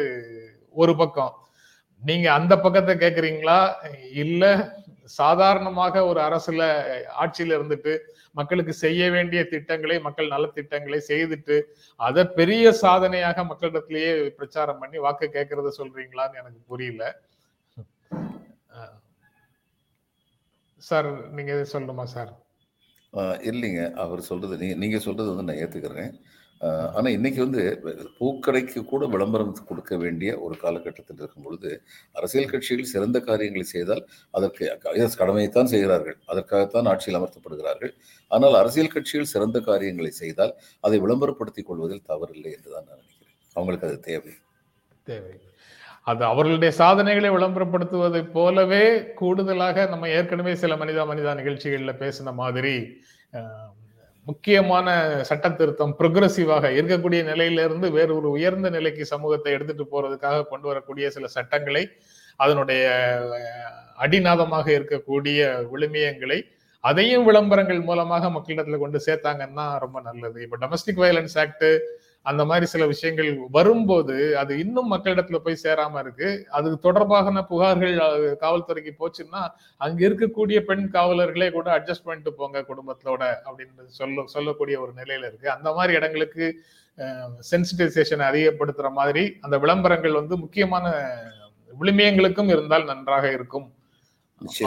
ஒரு 0.82 0.94
பக்கம். 1.02 1.34
நீங்க 2.04 2.28
அந்த 2.34 2.54
பக்கத்தை 2.66 2.94
கேக்குறீங்களா? 2.96 3.60
இல்ல 4.24 4.44
சாதாரணமாக 5.20 6.02
ஒரு 6.10 6.20
அரசுல 6.28 6.64
ஆட்சியில 7.22 7.56
இருந்துட்டு 7.58 7.94
மக்களுக்கு 8.40 8.74
செய்ய 8.84 9.04
வேண்டிய 9.16 9.40
திட்டங்களை 9.54 9.96
மக்கள் 10.08 10.34
நலத்திட்டங்களை 10.34 11.00
செய்துட்டு 11.08 11.56
அதை 12.00 12.24
பெரிய 12.40 12.72
சாதனையாக 12.84 13.44
மக்களிடத்திலேயே 13.52 14.12
பிரச்சாரம் 14.40 14.82
பண்ணி 14.82 14.98
வாக்கு 15.06 15.28
கேட்கறத 15.38 15.72
சொல்றீங்களான்னு 15.80 16.40
எனக்கு 16.42 16.60
புரியல. 16.72 17.04
சார் 20.90 21.10
நீங்க 21.38 21.52
எது 21.56 21.66
சொல்லணுமா 21.74 22.06
சார்? 22.16 22.32
இல்லைங்க. 23.52 23.82
அவர் 24.04 24.28
சொல்றது 24.30 24.62
நீங்க 24.62 24.76
நீங்க 24.84 25.00
சொல்றது 25.08 25.30
வந்து 25.32 25.48
நான் 25.48 25.62
ஏத்துக்கிறேன். 25.64 26.14
ஆனால் 26.62 27.14
இன்னைக்கு 27.18 27.40
வந்து 27.46 27.64
பூக்கடைக்கு 28.20 28.80
கூட 28.84 29.04
விளம்பரம் 29.08 29.54
கொடுக்க 29.70 29.94
வேண்டிய 29.98 30.30
ஒரு 30.40 30.56
காலகட்டத்தில் 30.64 31.22
இருக்கும் 31.22 31.46
பொழுது 31.46 31.70
அரசியல் 32.16 32.50
கட்சிகள் 32.50 32.92
சிறந்த 32.94 33.18
காரியங்களை 33.20 33.66
செய்தால் 33.66 34.04
அதற்கு 34.34 34.66
கடமையைத்தான் 35.22 35.72
செய்கிறார்கள். 35.74 36.18
அதற்காகத்தான் 36.26 36.90
ஆட்சியில் 36.94 37.20
அமர்த்தப்படுகிறார்கள். 37.20 37.94
ஆனால் 38.32 38.58
அரசியல் 38.62 38.94
கட்சிகள் 38.96 39.32
சிறந்த 39.34 39.60
காரியங்களை 39.60 40.12
செய்தால் 40.22 40.54
அதை 40.84 41.00
விளம்பரப்படுத்திக் 41.00 41.70
கொள்வதில் 41.70 42.08
தவறில்லை 42.12 42.52
என்றுதான் 42.58 42.88
நான் 42.90 43.02
நினைக்கிறேன். 43.04 43.36
அவங்களுக்கு 43.56 43.88
அது 43.90 44.00
தேவை. 44.12 44.34
தேவை. 45.04 45.36
அது 46.04 46.24
அவர்களுடைய 46.26 46.72
சாதனைகளை 46.82 47.30
விளம்பரப்படுத்துவதை 47.30 48.22
போலவே 48.36 48.84
கூடுதலாக 49.20 49.86
நம்ம 49.90 50.10
ஏற்கனவே 50.10 50.54
சில 50.56 50.76
மனிதா 50.76 51.04
மனிதா 51.12 51.34
நிகழ்ச்சிகளில் 51.42 52.00
பேசின 52.04 52.34
மாதிரி 52.34 52.76
முக்கியமான 54.30 54.88
சட்ட 55.30 55.48
திருத்தம் 55.60 55.94
ப்ரொக்ரஸிவாக 56.00 56.72
இருக்கக்கூடிய 56.78 57.22
நிலையிலிருந்து 57.32 57.88
வேறு 57.98 58.12
ஒரு 58.20 58.30
உயர்ந்த 58.38 58.70
நிலைக்கு 58.78 59.04
சமூகத்தை 59.14 59.52
எடுத்துட்டு 59.56 59.86
போறதுக்காக 59.94 60.46
கொண்டு 60.52 60.68
வரக்கூடிய 60.72 61.06
சில 61.16 61.28
சட்டங்களை 61.38 61.84
அதனுடைய 62.40 62.84
அடிநாதமாக 64.06 64.68
இருக்கக்கூடிய 64.78 65.40
விழுமியங்களை 65.72 66.40
அதையும் 66.84 67.26
விளம்பரங்கள் 67.30 67.82
மூலமாக 67.88 68.28
மக்களிடத்துல 68.36 68.78
கொண்டு 68.84 69.00
சேர்த்தாங்கன்னா 69.08 69.66
ரொம்ப 69.84 69.98
நல்லது. 70.06 70.38
இப்ப 70.46 70.58
டொமஸ்டிக் 70.62 71.02
வயலன்ஸ் 71.04 71.36
ஆக்ட் 71.44 71.66
அந்த 72.30 72.44
மாதிரி 72.50 72.66
சில 72.72 72.84
விஷயங்கள் 72.92 73.30
வரும்போது 73.58 74.16
அது 74.42 74.54
இன்னும் 74.64 74.92
மக்களிடத்துல 74.94 75.38
போய் 75.46 75.64
சேராம 75.64 76.00
இருக்கு. 76.04 76.30
அது 76.58 76.70
தொடர்பான 76.86 77.44
புகார்கள் 77.52 77.96
காவல்துறைக்கு 78.44 78.94
போச்சுன்னா 79.00 79.42
அங்க 79.86 80.00
இருக்கக்கூடிய 80.10 80.60
பெண் 80.70 80.86
காவலர்களே 80.94 81.50
கூட 81.58 81.68
அட்ஜஸ்ட் 81.78 82.08
பண்ணிட்டு 82.08 82.34
போங்க 82.40 82.66
குடும்பத்தோட 82.72 83.22
அப்படின்னு 83.48 83.88
சொல்ல 84.00 84.26
சொல்லக்கூடிய 84.36 84.78
ஒரு 84.86 84.94
நிலையில 85.00 85.30
இருக்கு. 85.30 85.50
அந்த 85.58 85.72
மாதிரி 85.80 85.94
இடங்களுக்கு 86.00 86.46
சென்சிட்டைசேஷன் 87.52 88.24
அதிகப்படுத்துற 88.30 88.88
மாதிரி 89.00 89.24
அந்த 89.42 89.58
விளம்பரங்கள் 89.64 90.20
வந்து 90.22 90.38
முக்கியமான 90.38 90.86
விழுமியங்களுக்கும் 91.82 92.52
இருந்தால் 92.54 92.90
நன்றாக 92.90 93.26
இருக்கும். 93.38 93.68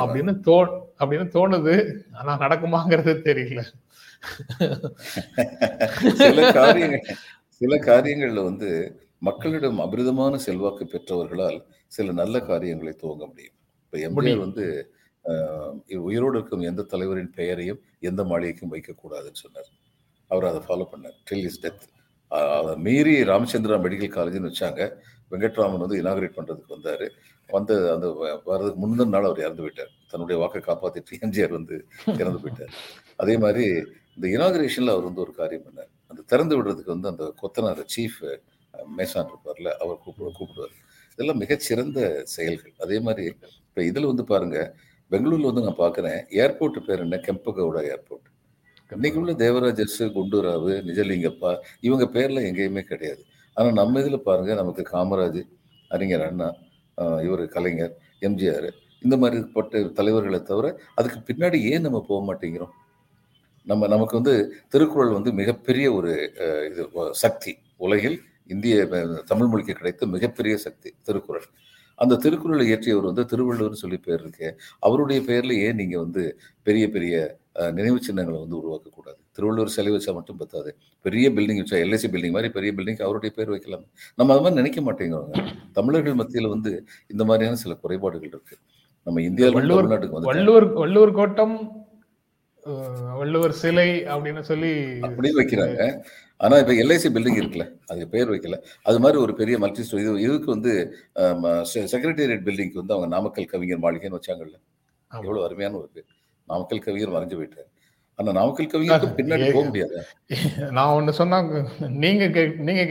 அப்படின்னு 0.02 0.32
தோ 0.46 0.56
அப்படின்னு 1.00 1.26
தோணுது. 1.36 1.74
ஆனா 2.18 2.32
நடக்குமாங்கிறது 2.44 3.12
தெரியல. 3.28 3.60
சில 6.22 6.50
காரியங்கள் 6.52 7.06
சில 7.62 7.76
காரியங்கள்ல 7.90 8.42
வந்து 8.50 8.68
மக்களிடம் 9.28 9.78
அபிரிதமான 9.84 10.34
செல்வாக்கு 10.46 10.84
பெற்றவர்களால் 10.92 11.58
சில 11.96 12.12
நல்ல 12.20 12.36
காரியங்களை 12.50 12.92
துவங்க 13.02 13.24
முடியும். 13.30 13.56
இப்ப 13.84 13.98
எம்ஜிஆர். 14.08 14.42
வந்து 14.46 14.64
உயிரோடு 16.08 16.36
இருக்கும் 16.38 16.66
எந்த 16.70 16.82
தலைவரின் 16.92 17.34
பெயரையும் 17.38 17.80
எந்த 18.10 18.22
மாளிகைக்கும் 18.30 18.72
வைக்கக்கூடாதுன்னு 18.74 19.42
சொன்னார். 19.44 19.68
அவர் 20.30 20.48
அதை 20.50 20.60
ஃபாலோ 20.66 20.86
பண்ணார். 20.92 21.16
டில் 21.30 21.46
இஸ் 21.50 21.60
டெத் 21.64 21.84
அதை 22.58 22.74
மீறி 22.86 23.14
ராமச்சந்திரா 23.30 23.76
மெடிக்கல் 23.84 24.14
காலேஜ்னு 24.16 24.50
வச்சாங்க. 24.50 24.82
வெங்கட்ராமன் 25.32 25.84
வந்து 25.84 25.98
இனாகிரேட் 26.02 26.38
பண்றதுக்கு 26.38 26.76
வந்தாரு. 26.76 27.06
வந்து 27.48 27.74
அந்த 27.94 28.06
வர்றதுக்கு 28.50 28.82
முந்தின 28.84 29.12
நாள் 29.14 29.28
அவர் 29.30 29.44
இறந்து 29.44 29.64
போயிட்டார். 29.64 29.92
தன்னுடைய 30.12 30.36
வாக்கை 30.42 30.62
காப்பாத்திட்டு 30.68 31.20
எம்ஜிஆர் 31.26 31.56
வந்து 31.58 31.76
இறந்து 32.22 32.40
போயிட்டார். 32.44 32.72
அதே 33.22 33.34
மாதிரி 33.44 33.64
இந்த 34.16 34.26
இனாகிரேஷன்ல 34.36 34.94
அவர் 34.96 35.08
வந்து 35.10 35.24
ஒரு 35.26 35.34
காரியம் 35.40 35.66
பண்ணார். 35.68 35.91
அந்த 36.12 36.22
திறந்து 36.32 36.56
விடுறதுக்கு 36.58 36.94
வந்து 36.96 37.12
அந்த 37.12 37.26
கொத்தனார் 37.42 37.82
சீஃப் 37.94 38.22
மேசான் 38.98 39.30
இருப்பார்ல 39.30 39.70
அவர் 39.82 40.02
கூப்பிடு 40.04 40.32
கூப்பிடுவார். 40.38 40.74
இதெல்லாம் 41.14 41.40
மிகச்சிறந்த 41.42 42.00
செயல்கள். 42.34 42.74
அதே 42.84 42.98
மாதிரி 43.06 43.24
இப்போ 43.30 43.80
இதில் 43.90 44.10
வந்து 44.10 44.24
பாருங்கள் 44.32 44.68
பெங்களூரில் 45.10 45.48
வந்து 45.50 45.64
நான் 45.64 45.80
பார்க்குறேன் 45.84 46.20
ஏர்போர்ட் 46.42 46.78
பேர் 46.86 47.02
என்ன? 47.04 47.16
கெம்பகவுடா 47.26 47.80
ஏர்போர்ட். 47.94 48.28
இன்னைக்கு 48.96 49.18
உள்ள 49.20 49.32
தேவராஜர்ஸ் 49.42 50.00
குண்டுராவு 50.16 50.72
நிஜலிங்கப்பா 50.88 51.50
இவங்க 51.86 52.04
பேரில் 52.16 52.46
எங்கேயுமே 52.48 52.82
கிடையாது. 52.90 53.22
ஆனால் 53.56 53.76
நம்ம 53.80 54.00
இதில் 54.02 54.26
பாருங்கள் 54.28 54.60
நமக்கு 54.60 54.82
காமராஜ் 54.94 55.40
அறிஞர் 55.90 56.24
அண்ணா 56.28 56.48
இவர் 57.26 57.42
கலைஞர் 57.56 57.94
எம்ஜிஆர் 58.28 58.68
இந்த 59.04 59.14
மாதிரி 59.22 59.38
பட்ட 59.56 59.80
தலைவர்களை 59.98 60.40
தவிர 60.50 60.66
அதுக்கு 60.98 61.18
பின்னாடி 61.28 61.58
ஏன் 61.72 61.84
நம்ம 61.86 62.00
போக 62.10 62.20
மாட்டேங்கிறோம்? 62.28 62.74
நம்ம 63.66 63.88
நமக்கு 63.92 64.14
வந்து 64.20 64.34
திருக்குறள் 64.72 65.16
வந்து 65.16 65.30
மிகப்பெரிய 65.40 65.86
ஒரு 65.98 66.12
இது 66.68 66.84
சக்தி. 67.24 67.52
உலகில் 67.86 68.18
இந்திய 68.54 68.76
தமிழ் 69.30 69.50
மொழிக்கு 69.50 69.74
கிடைத்த 69.80 70.06
மிகப்பெரிய 70.14 70.54
சக்தி 70.64 70.90
திருக்குறள். 71.08 71.46
அந்த 71.98 72.18
திருக்குறளை 72.24 72.64
இயற்றியவர் 72.70 73.08
வந்து 73.10 73.24
திருவள்ளுவர்னு 73.32 73.82
சொல்லி 73.82 73.98
பேர் 74.06 74.22
இருக்கு 74.22 74.48
அவருடைய 74.86 75.20
பேர்ல 75.28 75.56
ஏன் 75.66 75.78
நீங்க 75.80 75.96
வந்து 76.04 76.22
பெரிய 76.66 76.84
பெரிய 76.94 77.14
நினைவு 77.76 77.98
சின்னங்களை 78.06 78.38
வந்து 78.42 78.58
உருவாக்கக்கூடாது? 78.60 79.18
திருவள்ளுவர் 79.36 79.72
சிலை 79.74 79.90
வச்சா 79.94 80.12
மட்டும் 80.18 80.38
பத்தாது. 80.42 80.70
பெரிய 81.04 81.26
பில்டிங் 81.36 81.60
வச்சா 81.60 81.80
எல்ஐசி 81.84 82.08
பில்டிங் 82.14 82.34
மாதிரி 82.36 82.50
பெரிய 82.56 82.70
பில்டிங் 82.78 83.02
அவருடைய 83.06 83.30
பேர் 83.38 83.52
வைக்கலாம். 83.54 83.84
நம்ம 84.18 84.32
அது 84.34 84.42
மாதிரி 84.44 84.60
நினைக்க 84.60 84.80
மாட்டேங்கிறோங்க 84.86 85.44
தமிழர்கள் 85.78 86.18
மத்தியில 86.20 86.52
வந்து 86.54 86.72
இந்த 87.14 87.24
மாதிரியான 87.30 87.60
சில 87.64 87.74
குறைபாடுகள் 87.84 88.32
இருக்கு. 88.34 88.56
நம்ம 89.06 89.22
இந்தியாவில் 89.28 89.58
வள்ளுவர் 89.58 89.88
வள்ளுவர் 90.30 90.66
வள்ளுவர் 90.82 91.16
கோட்டம் 91.20 91.56
வள்ளுவர் 93.20 93.54
சிலை 93.60 93.88
அப்படின்னு 94.14 94.42
சொல்லி 94.50 94.72
அப்படின்னு 95.06 95.40
வைக்கிறாங்க. 95.40 95.80
ஆனா 96.40 96.54
இப்ப 96.62 96.74
எல்ஐசி 96.82 97.08
பில்டிங் 97.14 97.38
இருக்குல்ல 97.40 97.66
அதுக்கு 97.88 98.08
பேர் 98.14 98.32
வைக்கல. 98.32 98.56
அது 98.88 98.98
மாதிரி 99.04 99.18
ஒரு 99.24 99.32
பெரிய 99.40 99.56
மல்டி 99.64 99.84
ஸ்டோரி 99.86 100.04
இது 100.04 100.22
இதுக்கு 100.26 100.48
வந்து 100.54 100.72
செக்ரட்டேரியட் 101.94 102.46
பில்டிங்க்கு 102.48 102.80
வந்து 102.82 102.94
அவங்க 102.96 103.08
நாமக்கல் 103.14 103.52
கவிஞர் 103.52 103.84
மாளிகைன்னு 103.84 104.18
வச்சாங்கல்ல. 104.20 104.56
எவ்வளவு 105.10 105.44
அருமையான 105.46 105.76
ஒரு 105.82 105.90
பேர். 105.94 106.08
நாமக்கல் 106.48 106.84
கவிஞர் 106.86 107.14
மறைஞ்சு 107.16 107.38
போயிட்டார். 107.40 107.70
ஆனா 108.18 108.30
நாமக்கல் 108.38 108.70
கவிஞருக்கு 108.72 109.16
பின்னாடி 109.18 109.44
போக 109.54 109.64
முடியாது. 109.68 109.94
நான் 110.76 110.94
ஒண்ணு 110.96 111.12
சொன்னா 111.20 111.38
நீங்க 112.02 112.24
நீங்க 112.66 112.82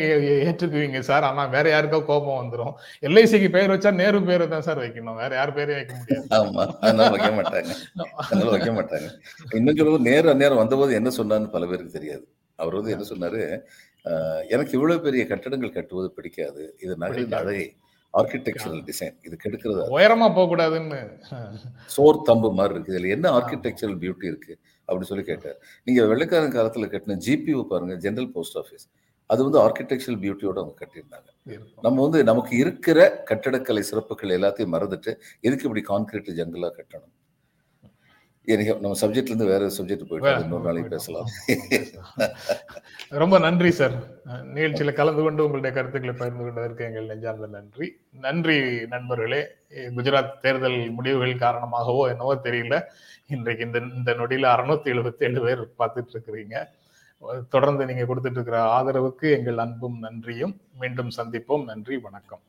ஏற்றுக்குவீங்க 0.47 0.99
சார். 1.09 1.25
ஆனா 1.29 1.43
வேற 1.55 1.65
யாருக்கோ 1.73 1.99
கோபம் 2.09 2.39
வந்துரும். 2.41 2.73
எல்ஐசிக்கு 3.07 3.49
பேர் 3.55 3.73
வச்சா 3.73 3.91
நேரு 4.01 4.21
பேரை 4.29 4.47
தான் 4.53 4.65
சார் 4.67 4.81
வைக்கணும். 4.83 5.19
வேற 5.23 5.31
யார் 5.39 5.55
பேரையும் 5.57 5.79
வைக்க 5.81 5.93
முடியாது. 5.99 6.25
ஆமா 6.39 6.63
அதனால 6.85 7.09
வைக்க 7.15 7.31
மாட்டாங்க. 7.39 7.71
அதனால 8.23 8.49
வைக்க 8.55 8.71
மாட்டாங்க. 8.79 9.09
இன்னும் 9.59 9.77
சொல்லும்போது 9.79 10.07
நேரம் 10.09 10.33
அந்நேரம் 10.33 10.61
வந்தபோது 10.63 10.97
என்ன 11.01 11.11
சொன்னான்னு 11.19 11.53
பல 11.55 11.69
பேருக்கு 11.71 11.97
தெரியாது. 11.99 12.25
அவர் 12.59 12.77
வந்து 12.79 12.95
என்ன 12.95 13.05
சொன்னாரு? 13.13 13.43
எனக்கு 14.55 14.73
இவ்வளவு 14.77 15.05
பெரிய 15.05 15.23
கட்டடங்கள் 15.31 15.77
கட்டுவது 15.77 16.09
பிடிக்காது. 16.17 16.63
இது 16.83 16.93
நகரின் 17.03 17.15
பிடிக்காது. 17.19 17.41
அழகை. 17.43 17.67
ஆர்கிடெக்சரல் 18.13 18.81
டிசைன் 18.87 19.15
இது 19.27 19.35
கெடுக்கிறது 19.43 19.83
உயரமா 19.95 20.27
போக 20.37 20.47
கூடாதுன்னு 20.49 20.97
சோர் 21.95 22.25
தம்பு 22.29 22.49
மாதிரி 22.57 22.75
இருக்கு 22.75 22.93
இதுல 22.93 23.11
என்ன 23.15 23.27
ஆர்கிடெக்சரல் 23.37 23.97
பியூட்டி 24.01 24.27
இருக்கு? 24.31 24.53
அப்படின்னு 24.87 25.09
சொல்லி 25.11 25.23
கேட்டார். 25.23 25.57
நீங்க 25.83 26.01
வெள்ளைக்காரன் 26.05 26.55
காலத்துல 26.57 26.87
கட்டின 26.93 27.17
ஜிபிஓ 27.27 27.63
பாருங்க 27.63 27.95
ஜெனரல் 27.95 28.31
போஸ்ட் 28.31 28.57
ஆஃபீஸ் 28.57 28.85
அது 29.29 29.41
வந்து 29.47 29.59
ஆர்கிடெக்சரல் 29.65 30.19
பியூட்டியோட 30.23 30.57
அவங்க 30.61 30.75
கட்டியிருந்தாங்க. 30.81 31.29
நம்ம 31.81 32.01
வந்து 32.01 32.19
நமக்கு 32.23 32.53
இருக்கிற 32.57 33.23
கட்டடக்கலை 33.29 33.83
சிறப்புகள் 33.89 34.35
எல்லாத்தையும் 34.37 34.73
மறந்துட்டு 34.75 35.11
எதுக்கு 35.39 35.67
இப்படி 35.69 35.83
கான்கிரீட் 35.91 36.31
ஜங்கிளா 36.39 36.69
கட்டணும்? 36.79 37.13
எனக்கு 38.45 38.73
நம்ம 38.83 38.97
சப்ஜெக்ட்ல 39.01 39.31
இருந்து 39.31 39.45
வேற 39.45 39.63
சப்ஜெக்ட் 39.77 40.07
போயிட்டு 40.09 40.43
இன்னொரு 40.43 40.63
நாளைக்கு 40.63 40.89
பேசலாம். 40.89 41.27
ரொம்ப 43.23 43.39
நன்றி 43.39 43.71
சார் 43.71 43.95
நிகழ்ச்சியில 44.53 44.93
கலந்து 44.93 45.21
கொண்டு 45.21 45.45
உங்களுடைய 45.45 45.75
கருத்துக்களை 45.75 46.15
பகிர்ந்து 46.17 46.43
கொண்டதற்கு 46.43 46.85
எங்கள் 46.85 47.09
நெஞ்சார்ந்த 47.11 47.47
நன்றி. 47.47 47.87
நன்றி 48.21 48.57
நண்பர்களே. 48.85 49.41
குஜராத் 49.97 50.39
தேர்தல் 50.41 50.79
முடிவுகள் 50.89 51.41
காரணமாகவோ 51.45 52.03
என்னவோ 52.09 52.35
தெரியல. 52.47 52.77
இன்றைக்கு 53.27 53.65
இந்த 53.65 53.81
இந்த 53.97 54.11
நொடியில 54.11 54.51
அறுநூத்தி 54.55 54.91
எழுபத்தி 54.93 55.23
ஏழு 55.29 55.41
பேர் 55.47 55.61
பார்த்துட்டு 55.81 56.13
இருக்கிறீங்க 56.15 56.65
தொடர்ந்து 57.49 57.85
நீங்க 57.85 58.03
கொடுத்துட்டு 58.09 58.37
இருக்கிற 58.39 58.59
ஆதரவுக்கு 58.77 59.27
எங்கள் 59.37 59.57
அன்பும் 59.57 59.99
நன்றியும். 59.99 60.55
மீண்டும் 60.79 61.11
சந்திப்போம். 61.17 61.63
நன்றி 61.63 61.97
வணக்கம். 61.97 62.43